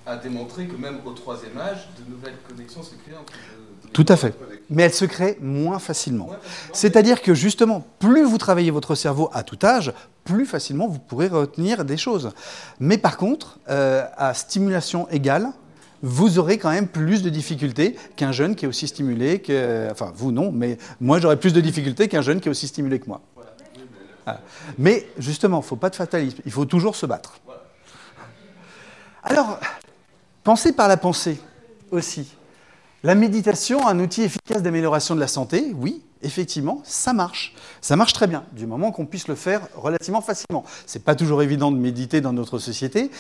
a 0.07 0.17
démontré 0.17 0.67
que 0.67 0.77
même 0.77 1.01
au 1.05 1.13
troisième 1.13 1.59
âge, 1.59 1.89
de 1.99 2.11
nouvelles 2.11 2.37
connexions 2.49 2.83
se 2.83 2.95
créent 2.95 3.19
entre 3.21 3.33
tout 3.93 4.07
à 4.09 4.17
fait. 4.17 4.35
Mais 4.69 4.85
elle 4.85 4.93
se 4.93 5.05
crée 5.05 5.37
moins 5.41 5.81
facilement. 5.81 6.31
C'est-à-dire 6.73 7.23
que 7.23 7.35
justement, 7.35 7.85
plus 7.99 8.23
vous 8.23 8.39
travaillez 8.39 8.71
votre 8.71 8.95
cerveau 8.95 9.29
à 9.33 9.43
tout 9.43 9.59
âge, 9.65 9.93
plus 10.23 10.47
facilement 10.47 10.87
vous 10.87 11.01
pourrez 11.01 11.27
retenir 11.27 11.85
des 11.85 11.97
choses. 11.97 12.31
Mais 12.79 12.99
par 12.99 13.17
contre, 13.17 13.59
euh, 13.69 14.05
à 14.17 14.33
stimulation 14.33 15.09
égale, 15.11 15.49
vous 16.03 16.39
aurez 16.39 16.57
quand 16.57 16.71
même 16.71 16.87
plus 16.87 17.23
de 17.23 17.31
difficultés 17.31 17.97
qu'un 18.15 18.31
jeune 18.31 18.55
qui 18.55 18.65
est 18.65 18.69
aussi 18.69 18.87
stimulé 18.87 19.41
que... 19.41 19.89
Enfin, 19.91 20.13
vous 20.15 20.31
non, 20.31 20.53
mais 20.53 20.79
moi 21.01 21.19
j'aurais 21.19 21.37
plus 21.37 21.53
de 21.53 21.61
difficultés 21.61 22.07
qu'un 22.07 22.23
jeune 22.23 22.41
qui 22.41 22.47
est 22.47 22.51
aussi 22.51 22.69
stimulé 22.69 23.01
que 23.01 23.07
moi. 23.09 23.23
Mais 24.79 25.09
justement, 25.19 25.59
il 25.59 25.63
ne 25.63 25.67
faut 25.67 25.77
pas 25.77 25.91
de 25.91 25.97
fatalisme, 25.97 26.39
il 26.45 26.53
faut 26.53 26.65
toujours 26.65 26.97
se 26.97 27.07
battre. 27.07 27.41
Alors, 29.23 29.59
pensez 30.45 30.73
par 30.73 30.89
la 30.89 30.97
pensée 30.97 31.41
aussi. 31.91 32.35
La 33.03 33.15
méditation, 33.15 33.87
un 33.89 33.99
outil 33.99 34.23
efficace 34.23 34.63
d'amélioration 34.63 35.15
de 35.15 35.21
la 35.21 35.27
santé, 35.27 35.73
oui, 35.75 36.03
effectivement, 36.23 36.83
ça 36.85 37.13
marche. 37.13 37.55
Ça 37.81 37.97
marche 37.97 38.13
très 38.13 38.27
bien, 38.27 38.45
du 38.53 38.67
moment 38.67 38.93
qu'on 38.93 39.07
puisse 39.07 39.27
le 39.29 39.35
faire 39.35 39.63
relativement 39.75 40.21
facilement. 40.21 40.65
Ce 40.87 40.99
n'est 40.99 41.05
pas 41.05 41.15
toujours 41.15 41.43
évident 41.43 41.73
de 41.73 41.79
méditer 41.79 42.21
dans 42.21 42.33
notre 42.33 42.59
société, 42.59 43.11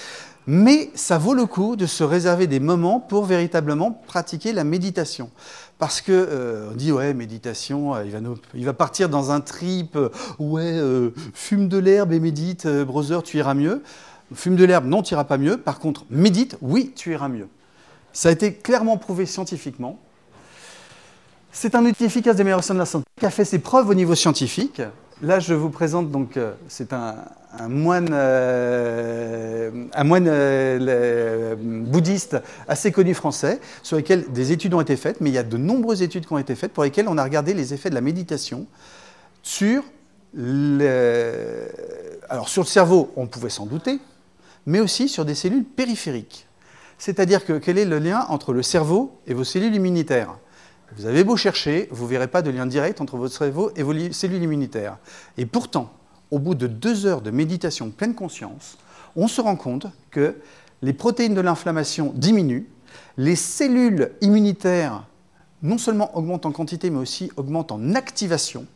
mais 0.47 0.91
ça 0.95 1.17
vaut 1.17 1.35
le 1.35 1.47
coup 1.47 1.77
de 1.77 1.87
se 1.87 2.05
réserver 2.05 2.47
des 2.47 2.61
moments 2.61 3.01
pour 3.01 3.25
véritablement 3.25 3.91
pratiquer 3.91 4.53
la 4.53 4.65
méditation. 4.65 5.31
Parce 5.81 6.03
que 6.03 6.13
euh, 6.13 6.69
on 6.71 6.75
dit 6.77 6.93
ouais 6.93 7.15
méditation, 7.15 7.95
euh, 7.95 8.05
il, 8.05 8.13
va 8.13 8.19
il, 8.55 8.67
va 8.67 8.75
partir 8.75 9.09
dans 9.09 9.31
un 9.31 9.41
trip, 9.41 9.97
euh, 9.97 10.11
ouais 10.39 10.79
fume 11.33 11.69
de 11.69 11.79
l'herbe 11.79 12.13
et 12.13 12.21
médite, 12.21 12.69
brother 12.69 13.23
tu 13.23 13.39
iras 13.39 13.55
mieux. 13.55 13.83
Fume 14.35 14.57
de 14.57 14.65
l'herbe, 14.65 14.85
non 14.85 15.03
tu 15.03 15.15
iras 15.15 15.25
pas 15.25 15.39
mieux. 15.39 15.57
Par 15.57 15.79
contre 15.79 16.05
médite, 16.11 16.59
oui 16.61 16.93
tu 16.95 17.13
iras 17.13 17.29
mieux. 17.29 17.49
Ça 18.13 18.29
a 18.29 18.33
été 18.33 18.53
clairement 18.53 18.99
prouvé 18.99 19.25
scientifiquement. 19.25 19.99
C'est 21.51 21.75
un 21.75 21.85
outil 21.87 22.05
efficace 22.05 22.37
d'amélioration 22.37 22.75
de 22.75 22.79
la 22.79 22.87
santé 22.87 23.07
qui 23.19 23.25
a 23.25 23.31
fait 23.31 23.47
ses 23.47 23.59
preuves 23.59 23.89
au 23.89 23.95
niveau 23.95 24.15
scientifique. 24.15 24.83
Là, 25.23 25.39
je 25.39 25.53
vous 25.53 25.69
présente 25.69 26.11
donc, 26.11 26.39
euh, 26.39 26.55
c'est 26.69 26.95
un, 26.95 27.15
moine, 27.69 28.09
euh, 28.11 29.71
euh, 29.95 31.57
bouddhiste 31.59 32.39
assez 32.69 32.91
connu 32.91 33.13
français, 33.13 33.61
sur 33.83 33.99
lequel 33.99 34.33
des 34.33 34.53
études 34.53 34.73
ont 34.73 34.81
été 34.81 34.97
faites, 34.97 35.21
mais 35.21 35.29
il 35.29 35.35
y 35.35 35.39
a 35.39 35.43
de 35.43 35.59
nombreuses 35.59 36.01
études 36.01 36.25
qui 36.25 36.33
ont 36.33 36.39
été 36.39 36.55
faites 36.55 36.73
pour 36.73 36.85
lesquelles 36.85 37.07
on 37.07 37.19
a 37.19 37.23
regardé 37.23 37.53
les 37.53 37.75
effets 37.75 37.91
de 37.91 37.95
la 37.95 38.01
méditation 38.01 38.67
sur 39.43 39.83
le, 40.33 41.67
sur 42.47 42.63
le 42.63 42.67
cerveau, 42.67 43.13
on 43.17 43.27
pouvait 43.27 43.51
s'en 43.51 43.67
douter, 43.67 43.99
mais 44.65 44.81
aussi 44.81 45.07
sur 45.07 45.27
des 45.27 45.35
cellules 45.35 45.65
périphériques. 45.65 46.47
C'est-à-dire 46.97 47.45
que 47.45 47.59
quel 47.59 47.77
est 47.77 47.85
le 47.85 47.99
lien 47.99 48.25
entre 48.31 48.55
le 48.55 48.63
cerveau 48.63 49.19
et 49.27 49.35
vos 49.35 49.45
cellules 49.45 49.75
immunitaires? 49.75 50.39
Vous 50.97 51.07
avez 51.07 51.25
beau 51.25 51.37
chercher, 51.37 51.89
vous 51.91 52.05
ne 52.05 52.11
verrez 52.11 52.29
pas 52.29 52.43
de 52.43 52.51
lien 52.51 52.67
direct 52.67 53.01
entre 53.01 53.17
votre 53.17 53.37
cerveau 53.37 53.71
et 53.77 53.83
vos 53.83 53.95
cellules 54.13 54.43
immunitaires. 54.43 54.99
Et 55.39 55.47
pourtant, 55.47 55.93
au 56.31 56.39
bout 56.39 56.55
de 56.55 56.67
deux 56.67 57.07
heures 57.07 57.23
de 57.23 57.31
méditation 57.31 57.91
pleine 57.91 58.15
conscience, 58.15 58.77
on 59.17 59.29
se 59.29 59.41
rend 59.41 59.57
compte 59.57 59.87
que 60.11 60.37
les 60.83 60.93
protéines 60.93 61.35
de 61.35 61.41
l'inflammation 61.41 62.13
diminuent, 62.15 62.67
les 63.17 63.37
cellules 63.37 64.13
immunitaires 64.21 65.05
non 65.63 65.79
seulement 65.79 66.17
augmentent 66.17 66.47
en 66.47 66.53
quantité, 66.53 66.91
mais 66.91 66.99
aussi 66.99 67.31
augmentent 67.37 67.73
en 67.73 67.95
activation, 67.95 68.67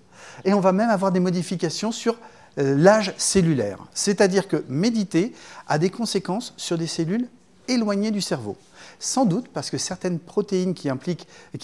et 0.44 0.52
on 0.52 0.60
va 0.60 0.72
même 0.72 0.90
avoir 0.90 1.12
des 1.12 1.20
modifications 1.20 1.92
sur 1.92 2.16
euh, 2.58 2.76
l'âge 2.76 3.14
cellulaire. 3.16 3.78
C'est-à-dire 3.94 4.48
que 4.48 4.64
méditer 4.68 5.32
a 5.66 5.78
des 5.78 5.90
conséquences 5.90 6.52
sur 6.56 6.76
des 6.76 6.86
cellules 6.86 7.28
éloigné 7.68 8.10
du 8.10 8.20
cerveau. 8.20 8.56
Sans 8.98 9.24
doute 9.24 9.48
parce 9.52 9.70
que 9.70 9.78
certaines 9.78 10.18
protéines 10.18 10.74
qui, 10.74 10.90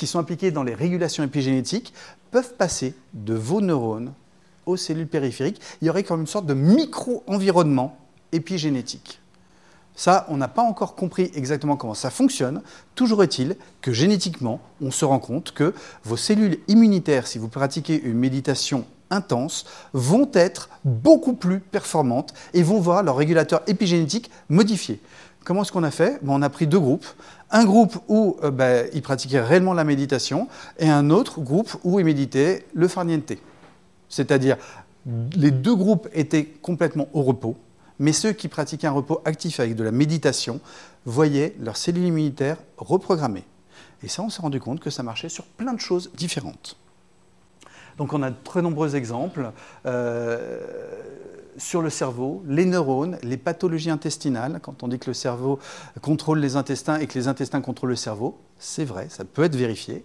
sont 0.06 0.18
impliquées 0.18 0.50
dans 0.50 0.62
les 0.62 0.74
régulations 0.74 1.24
épigénétiques 1.24 1.92
peuvent 2.30 2.54
passer 2.54 2.94
de 3.14 3.34
vos 3.34 3.60
neurones 3.60 4.12
aux 4.66 4.76
cellules 4.76 5.08
périphériques. 5.08 5.60
Il 5.80 5.86
y 5.86 5.90
aurait 5.90 6.04
comme 6.04 6.20
une 6.20 6.26
sorte 6.26 6.46
de 6.46 6.54
micro-environnement 6.54 7.96
épigénétique. 8.32 9.20
Ça, 9.96 10.26
on 10.28 10.36
n'a 10.36 10.48
pas 10.48 10.62
encore 10.62 10.94
compris 10.94 11.30
exactement 11.34 11.76
comment 11.76 11.94
ça 11.94 12.10
fonctionne. 12.10 12.62
Toujours 12.94 13.22
est-il 13.22 13.56
que 13.82 13.92
génétiquement, 13.92 14.60
on 14.80 14.90
se 14.90 15.04
rend 15.04 15.18
compte 15.18 15.52
que 15.52 15.74
vos 16.04 16.16
cellules 16.16 16.58
immunitaires, 16.68 17.26
si 17.26 17.38
vous 17.38 17.48
pratiquez 17.48 18.00
une 18.00 18.18
méditation 18.18 18.86
intense, 19.10 19.66
vont 19.92 20.30
être 20.32 20.70
beaucoup 20.84 21.34
plus 21.34 21.60
performantes 21.60 22.32
et 22.54 22.62
vont 22.62 22.80
voir 22.80 23.02
leur 23.02 23.16
régulateur 23.16 23.60
épigénétique 23.66 24.30
modifié. 24.48 25.00
Comment 25.44 25.62
est-ce 25.62 25.72
qu'on 25.72 25.84
a 25.84 25.90
fait? 25.90 26.20
On 26.26 26.42
a 26.42 26.50
pris 26.50 26.66
deux 26.66 26.78
groupes. 26.78 27.06
Un 27.50 27.64
groupe 27.64 27.96
où 28.08 28.36
euh, 28.42 28.50
ben, 28.50 28.88
ils 28.92 29.02
pratiquaient 29.02 29.40
réellement 29.40 29.72
la 29.72 29.84
méditation 29.84 30.48
et 30.78 30.88
un 30.88 31.10
autre 31.10 31.40
groupe 31.40 31.76
où 31.82 31.98
ils 31.98 32.04
méditaient 32.04 32.66
le 32.74 32.88
farniente. 32.88 33.32
C'est-à-dire, 34.08 34.56
les 35.34 35.50
deux 35.50 35.74
groupes 35.74 36.08
étaient 36.12 36.44
complètement 36.44 37.08
au 37.12 37.22
repos, 37.22 37.56
mais 37.98 38.12
ceux 38.12 38.32
qui 38.32 38.48
pratiquaient 38.48 38.86
un 38.86 38.92
repos 38.92 39.22
actif 39.24 39.60
avec 39.60 39.74
de 39.74 39.84
la 39.84 39.92
méditation 39.92 40.60
voyaient 41.06 41.54
leurs 41.60 41.76
cellules 41.76 42.06
immunitaires 42.06 42.58
reprogrammées. 42.76 43.44
Et 44.02 44.08
ça, 44.08 44.22
on 44.22 44.30
s'est 44.30 44.42
rendu 44.42 44.60
compte 44.60 44.80
que 44.80 44.90
ça 44.90 45.02
marchait 45.02 45.28
sur 45.28 45.44
plein 45.44 45.72
de 45.72 45.80
choses 45.80 46.10
différentes. 46.16 46.76
Donc 47.98 48.12
on 48.12 48.22
a 48.22 48.30
de 48.30 48.36
très 48.44 48.62
nombreux 48.62 48.96
exemples. 48.96 49.52
Euh, 49.86 50.58
sur 51.60 51.82
le 51.82 51.90
cerveau, 51.90 52.42
les 52.48 52.64
neurones, 52.64 53.18
les 53.22 53.36
pathologies 53.36 53.90
intestinales. 53.90 54.58
Quand 54.62 54.82
on 54.82 54.88
dit 54.88 54.98
que 54.98 55.08
le 55.10 55.14
cerveau 55.14 55.58
contrôle 56.00 56.40
les 56.40 56.56
intestins 56.56 56.98
et 56.98 57.06
que 57.06 57.18
les 57.18 57.28
intestins 57.28 57.60
contrôlent 57.60 57.90
le 57.90 57.96
cerveau, 57.96 58.38
c'est 58.58 58.84
vrai, 58.84 59.06
ça 59.10 59.24
peut 59.24 59.44
être 59.44 59.54
vérifié. 59.54 60.04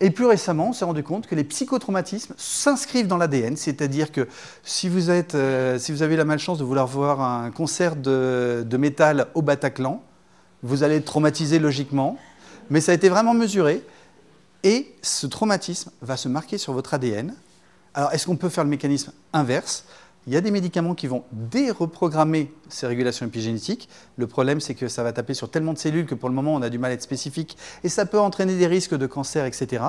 Et 0.00 0.10
plus 0.10 0.26
récemment, 0.26 0.70
on 0.70 0.72
s'est 0.72 0.84
rendu 0.84 1.02
compte 1.02 1.26
que 1.26 1.34
les 1.34 1.44
psychotraumatismes 1.44 2.34
s'inscrivent 2.36 3.06
dans 3.06 3.16
l'ADN, 3.16 3.56
c'est-à-dire 3.56 4.12
que 4.12 4.28
si 4.62 4.88
vous, 4.88 5.10
êtes, 5.10 5.34
euh, 5.34 5.78
si 5.78 5.92
vous 5.92 6.02
avez 6.02 6.16
la 6.16 6.24
malchance 6.24 6.58
de 6.58 6.64
vouloir 6.64 6.86
voir 6.86 7.20
un 7.20 7.50
concert 7.50 7.96
de, 7.96 8.64
de 8.68 8.76
métal 8.76 9.26
au 9.34 9.42
Bataclan, 9.42 10.02
vous 10.62 10.82
allez 10.82 10.96
être 10.96 11.06
traumatisé 11.06 11.58
logiquement, 11.58 12.18
mais 12.68 12.80
ça 12.80 12.92
a 12.92 12.94
été 12.94 13.08
vraiment 13.08 13.34
mesuré. 13.34 13.82
Et 14.62 14.94
ce 15.02 15.26
traumatisme 15.26 15.90
va 16.02 16.16
se 16.16 16.28
marquer 16.28 16.58
sur 16.58 16.72
votre 16.72 16.94
ADN. 16.94 17.34
Alors, 17.94 18.12
est-ce 18.12 18.26
qu'on 18.26 18.36
peut 18.36 18.50
faire 18.50 18.64
le 18.64 18.70
mécanisme 18.70 19.12
inverse? 19.32 19.84
Il 20.30 20.34
y 20.34 20.36
a 20.36 20.40
des 20.40 20.52
médicaments 20.52 20.94
qui 20.94 21.08
vont 21.08 21.24
déreprogrammer 21.32 22.54
ces 22.68 22.86
régulations 22.86 23.26
épigénétiques. 23.26 23.88
Le 24.16 24.28
problème, 24.28 24.60
c'est 24.60 24.76
que 24.76 24.86
ça 24.86 25.02
va 25.02 25.12
taper 25.12 25.34
sur 25.34 25.50
tellement 25.50 25.72
de 25.72 25.78
cellules 25.78 26.06
que 26.06 26.14
pour 26.14 26.28
le 26.28 26.36
moment, 26.36 26.54
on 26.54 26.62
a 26.62 26.70
du 26.70 26.78
mal 26.78 26.92
à 26.92 26.94
être 26.94 27.02
spécifique 27.02 27.56
et 27.82 27.88
ça 27.88 28.06
peut 28.06 28.20
entraîner 28.20 28.56
des 28.56 28.68
risques 28.68 28.94
de 28.94 29.08
cancer, 29.08 29.44
etc. 29.44 29.82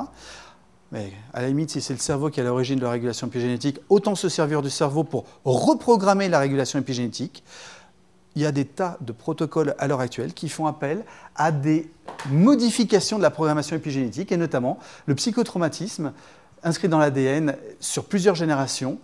Mais 0.91 1.13
à 1.35 1.43
la 1.43 1.47
limite, 1.49 1.69
si 1.69 1.79
c'est 1.79 1.93
le 1.93 1.99
cerveau 1.99 2.31
qui 2.31 2.39
est 2.39 2.43
à 2.43 2.47
l'origine 2.47 2.79
de 2.79 2.83
la 2.83 2.89
régulation 2.89 3.27
épigénétique, 3.27 3.81
autant 3.87 4.15
se 4.15 4.29
servir 4.29 4.63
du 4.63 4.71
cerveau 4.71 5.03
pour 5.03 5.25
reprogrammer 5.45 6.27
la 6.27 6.39
régulation 6.39 6.79
épigénétique. 6.79 7.43
Il 8.35 8.41
y 8.41 8.47
a 8.47 8.51
des 8.51 8.65
tas 8.65 8.97
de 9.01 9.11
protocoles 9.11 9.75
à 9.77 9.87
l'heure 9.87 9.99
actuelle 9.99 10.33
qui 10.33 10.49
font 10.49 10.65
appel 10.65 11.05
à 11.35 11.51
des 11.51 11.91
modifications 12.31 13.19
de 13.19 13.23
la 13.23 13.29
programmation 13.29 13.75
épigénétique, 13.75 14.31
et 14.31 14.37
notamment 14.37 14.79
le 15.05 15.13
psychotraumatisme 15.13 16.13
inscrit 16.63 16.89
dans 16.89 16.97
l'ADN 16.97 17.55
sur 17.79 18.05
plusieurs 18.05 18.33
générations 18.33 18.97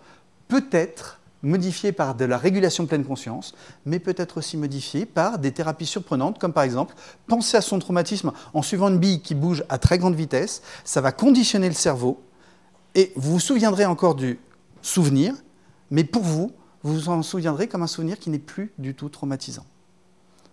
peut 0.47 0.65
être 0.71 1.16
modifié 1.43 1.91
par 1.91 2.15
de 2.15 2.25
la 2.25 2.37
régulation 2.37 2.85
pleine 2.85 3.05
conscience, 3.05 3.53
mais 3.85 3.99
peut 3.99 4.15
être 4.17 4.37
aussi 4.37 4.57
modifié 4.57 5.05
par 5.05 5.39
des 5.39 5.51
thérapies 5.51 5.85
surprenantes, 5.85 6.39
comme 6.39 6.53
par 6.53 6.63
exemple 6.63 6.95
penser 7.27 7.57
à 7.57 7.61
son 7.61 7.79
traumatisme 7.79 8.31
en 8.53 8.61
suivant 8.61 8.89
une 8.89 8.97
bille 8.97 9.21
qui 9.21 9.35
bouge 9.35 9.63
à 9.69 9.77
très 9.77 9.97
grande 9.97 10.15
vitesse. 10.15 10.61
Ça 10.83 11.01
va 11.01 11.11
conditionner 11.11 11.67
le 11.67 11.75
cerveau 11.75 12.21
et 12.95 13.11
vous 13.15 13.33
vous 13.33 13.39
souviendrez 13.39 13.85
encore 13.85 14.15
du 14.15 14.39
souvenir, 14.81 15.35
mais 15.91 16.03
pour 16.03 16.23
vous, 16.23 16.51
vous 16.83 16.93
vous 16.93 17.09
en 17.09 17.21
souviendrez 17.21 17.67
comme 17.67 17.83
un 17.83 17.87
souvenir 17.87 18.17
qui 18.19 18.29
n'est 18.29 18.39
plus 18.39 18.71
du 18.77 18.95
tout 18.95 19.09
traumatisant. 19.09 19.65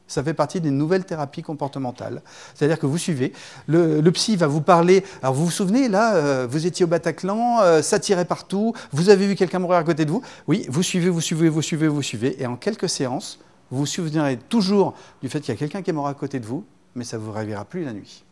Ça 0.07 0.23
fait 0.23 0.35
partie 0.35 0.61
des 0.61 0.71
nouvelles 0.71 1.05
thérapies 1.05 1.43
comportementales. 1.43 2.23
C'est-à-dire 2.55 2.79
que 2.79 2.87
vous 2.87 2.99
suivez, 2.99 3.33
le, 3.67 4.03
psy 4.11 4.37
va 4.37 4.47
vous 4.47 4.61
parler. 4.61 5.03
Alors 5.23 5.35
vous 5.35 5.47
vous 5.47 5.51
souvenez, 5.51 5.88
là, 5.88 6.14
euh, 6.17 6.47
vous 6.49 6.67
étiez 6.67 6.85
au 6.85 6.88
Bataclan, 6.88 7.61
euh, 7.62 7.81
ça 7.81 7.99
tirait 7.99 8.27
partout, 8.27 8.75
vous 8.93 9.09
avez 9.09 9.27
vu 9.27 9.35
quelqu'un 9.35 9.59
mourir 9.59 9.79
à 9.79 9.85
côté 9.85 10.05
de 10.05 10.11
vous. 10.11 10.23
Oui, 10.47 10.67
vous 10.69 10.83
suivez, 10.83 11.09
vous 11.09 11.23
suivez, 11.23 11.49
vous 11.49 11.62
suivez, 11.62 11.88
vous 11.88 12.03
suivez. 12.03 12.40
Et 12.43 12.47
en 12.47 12.57
quelques 12.57 12.88
séances, 12.88 13.38
vous 13.71 13.79
vous 13.79 13.87
souviendrez 13.87 14.37
toujours 14.37 14.95
du 15.23 15.29
fait 15.29 15.40
qu'il 15.40 15.55
y 15.55 15.57
a 15.57 15.59
quelqu'un 15.59 15.83
qui 15.83 15.90
est 15.90 15.95
mort 15.95 16.07
à 16.07 16.14
côté 16.14 16.38
de 16.38 16.47
vous, 16.47 16.64
mais 16.95 17.05
ça 17.05 17.17
ne 17.17 17.23
vous 17.23 17.33
réveillera 17.33 17.64
plus 17.64 17.85
la 17.85 17.93
nuit. 17.93 18.25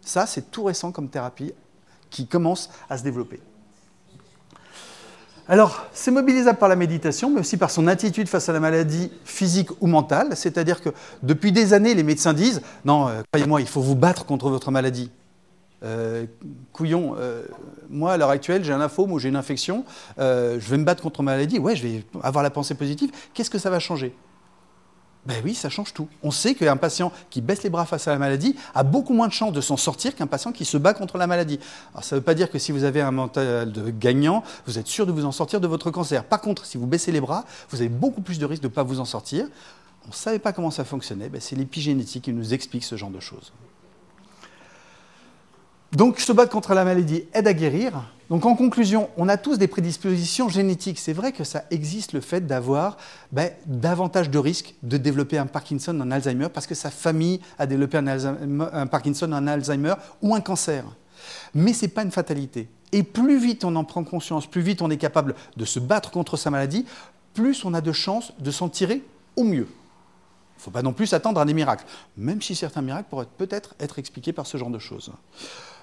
Ça, 0.00 0.26
c'est 0.26 0.50
tout 0.50 0.64
récent 0.64 0.92
comme 0.92 1.08
thérapie 1.08 1.52
qui 2.10 2.26
commence 2.26 2.70
à 2.88 2.96
se 2.96 3.02
développer. 3.02 3.40
Alors, 5.48 5.86
c'est 5.92 6.10
mobilisable 6.10 6.58
par 6.58 6.68
la 6.68 6.74
méditation, 6.74 7.30
mais 7.30 7.40
aussi 7.40 7.56
par 7.56 7.70
son 7.70 7.86
attitude 7.86 8.28
face 8.28 8.48
à 8.48 8.52
la 8.52 8.58
maladie 8.58 9.12
physique 9.24 9.70
ou 9.80 9.86
mentale. 9.86 10.36
C'est-à-dire 10.36 10.82
que 10.82 10.90
depuis 11.22 11.52
des 11.52 11.72
années, 11.72 11.94
les 11.94 12.02
médecins 12.02 12.32
disent 12.32 12.62
Non, 12.84 13.08
euh, 13.08 13.22
croyez-moi, 13.30 13.60
il 13.60 13.68
faut 13.68 13.80
vous 13.80 13.94
battre 13.94 14.26
contre 14.26 14.50
votre 14.50 14.72
maladie. 14.72 15.10
Euh, 15.84 16.24
couillon, 16.72 17.14
euh, 17.18 17.44
moi 17.90 18.14
à 18.14 18.16
l'heure 18.16 18.30
actuelle, 18.30 18.64
j'ai 18.64 18.72
un 18.72 18.78
lymphome 18.78 19.12
ou 19.12 19.20
j'ai 19.20 19.28
une 19.28 19.36
infection, 19.36 19.84
je 20.18 20.58
vais 20.58 20.78
me 20.78 20.84
battre 20.84 21.02
contre 21.02 21.22
ma 21.22 21.32
maladie. 21.32 21.60
Ouais, 21.60 21.76
je 21.76 21.86
vais 21.86 22.04
avoir 22.22 22.42
la 22.42 22.50
pensée 22.50 22.74
positive. 22.74 23.12
Qu'est-ce 23.32 23.50
que 23.50 23.58
ça 23.58 23.70
va 23.70 23.78
changer? 23.78 24.14
Ben 25.26 25.42
oui, 25.44 25.54
ça 25.54 25.68
change 25.68 25.92
tout. 25.92 26.08
On 26.22 26.30
sait 26.30 26.54
qu'un 26.54 26.76
patient 26.76 27.12
qui 27.30 27.40
baisse 27.40 27.62
les 27.64 27.70
bras 27.70 27.84
face 27.84 28.06
à 28.06 28.12
la 28.12 28.18
maladie 28.18 28.54
a 28.74 28.84
beaucoup 28.84 29.12
moins 29.12 29.26
de 29.26 29.32
chances 29.32 29.52
de 29.52 29.60
s'en 29.60 29.76
sortir 29.76 30.14
qu'un 30.14 30.26
patient 30.26 30.52
qui 30.52 30.64
se 30.64 30.76
bat 30.76 30.94
contre 30.94 31.18
la 31.18 31.26
maladie. 31.26 31.58
Alors 31.92 32.04
ça 32.04 32.14
ne 32.14 32.20
veut 32.20 32.24
pas 32.24 32.34
dire 32.34 32.50
que 32.50 32.58
si 32.58 32.70
vous 32.70 32.84
avez 32.84 33.00
un 33.00 33.10
mental 33.10 33.72
de 33.72 33.90
gagnant, 33.90 34.44
vous 34.66 34.78
êtes 34.78 34.86
sûr 34.86 35.04
de 35.04 35.12
vous 35.12 35.24
en 35.24 35.32
sortir 35.32 35.60
de 35.60 35.66
votre 35.66 35.90
cancer. 35.90 36.24
Par 36.24 36.40
contre, 36.40 36.64
si 36.64 36.78
vous 36.78 36.86
baissez 36.86 37.10
les 37.10 37.20
bras, 37.20 37.44
vous 37.70 37.80
avez 37.80 37.88
beaucoup 37.88 38.20
plus 38.20 38.38
de 38.38 38.46
risques 38.46 38.62
de 38.62 38.68
ne 38.68 38.72
pas 38.72 38.84
vous 38.84 39.00
en 39.00 39.04
sortir. 39.04 39.48
On 40.04 40.10
ne 40.10 40.14
savait 40.14 40.38
pas 40.38 40.52
comment 40.52 40.70
ça 40.70 40.84
fonctionnait, 40.84 41.28
ben 41.28 41.40
c'est 41.40 41.56
l'épigénétique 41.56 42.24
qui 42.24 42.32
nous 42.32 42.54
explique 42.54 42.84
ce 42.84 42.96
genre 42.96 43.10
de 43.10 43.20
choses. 43.20 43.52
Donc 45.92 46.20
se 46.20 46.32
battre 46.32 46.52
contre 46.52 46.74
la 46.74 46.84
maladie 46.84 47.24
aide 47.32 47.48
à 47.48 47.52
guérir. 47.52 48.04
Donc 48.28 48.44
en 48.44 48.56
conclusion, 48.56 49.08
on 49.16 49.28
a 49.28 49.36
tous 49.36 49.56
des 49.56 49.68
prédispositions 49.68 50.48
génétiques. 50.48 50.98
C'est 50.98 51.12
vrai 51.12 51.30
que 51.32 51.44
ça 51.44 51.64
existe 51.70 52.12
le 52.12 52.20
fait 52.20 52.44
d'avoir 52.44 52.96
ben, 53.30 53.50
davantage 53.66 54.30
de 54.30 54.38
risques 54.38 54.74
de 54.82 54.96
développer 54.96 55.38
un 55.38 55.46
Parkinson, 55.46 55.98
un 56.00 56.10
Alzheimer, 56.10 56.48
parce 56.52 56.66
que 56.66 56.74
sa 56.74 56.90
famille 56.90 57.40
a 57.58 57.66
développé 57.66 57.98
un, 57.98 58.86
Parkinson, 58.88 59.30
un 59.32 59.46
Alzheimer 59.46 59.94
ou 60.22 60.34
un 60.34 60.40
cancer. 60.40 60.84
Mais 61.54 61.72
ce 61.72 61.84
n'est 61.84 61.92
pas 61.92 62.02
une 62.02 62.10
fatalité. 62.10 62.68
Et 62.92 63.02
plus 63.02 63.38
vite 63.38 63.64
on 63.64 63.76
en 63.76 63.84
prend 63.84 64.02
conscience, 64.02 64.46
plus 64.46 64.60
vite 64.60 64.82
on 64.82 64.90
est 64.90 64.96
capable 64.96 65.34
de 65.56 65.64
se 65.64 65.78
battre 65.78 66.10
contre 66.10 66.36
sa 66.36 66.50
maladie, 66.50 66.84
plus 67.32 67.64
on 67.64 67.74
a 67.74 67.80
de 67.80 67.92
chances 67.92 68.32
de 68.38 68.50
s'en 68.50 68.68
tirer 68.68 69.02
au 69.36 69.44
mieux. 69.44 69.68
Il 69.68 70.58
ne 70.58 70.62
faut 70.62 70.70
pas 70.70 70.82
non 70.82 70.92
plus 70.92 71.06
s'attendre 71.06 71.40
à 71.40 71.44
des 71.44 71.54
miracles, 71.54 71.84
même 72.16 72.42
si 72.42 72.54
certains 72.54 72.82
miracles 72.82 73.08
pourraient 73.10 73.26
peut-être 73.36 73.74
être 73.78 73.98
expliqués 73.98 74.32
par 74.32 74.46
ce 74.46 74.56
genre 74.56 74.70
de 74.70 74.78
choses. 74.78 75.12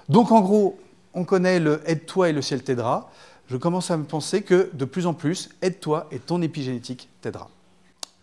Donc 0.08 0.32
en 0.32 0.40
gros, 0.40 0.78
on 1.14 1.24
connaît 1.24 1.60
le 1.60 1.82
aide-toi 1.86 2.30
et 2.30 2.32
le 2.32 2.42
ciel 2.42 2.62
t'aidera. 2.62 3.10
Je 3.48 3.56
commence 3.56 3.90
à 3.90 3.96
me 3.96 4.04
penser 4.04 4.42
que 4.42 4.70
de 4.72 4.84
plus 4.84 5.06
en 5.06 5.14
plus, 5.14 5.50
aide-toi 5.62 6.06
et 6.10 6.18
ton 6.18 6.40
épigénétique 6.42 7.08
t'aidera. 7.20 7.50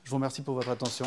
Je 0.04 0.10
vous 0.10 0.16
remercie 0.16 0.42
pour 0.42 0.56
votre 0.56 0.70
attention. 0.70 1.06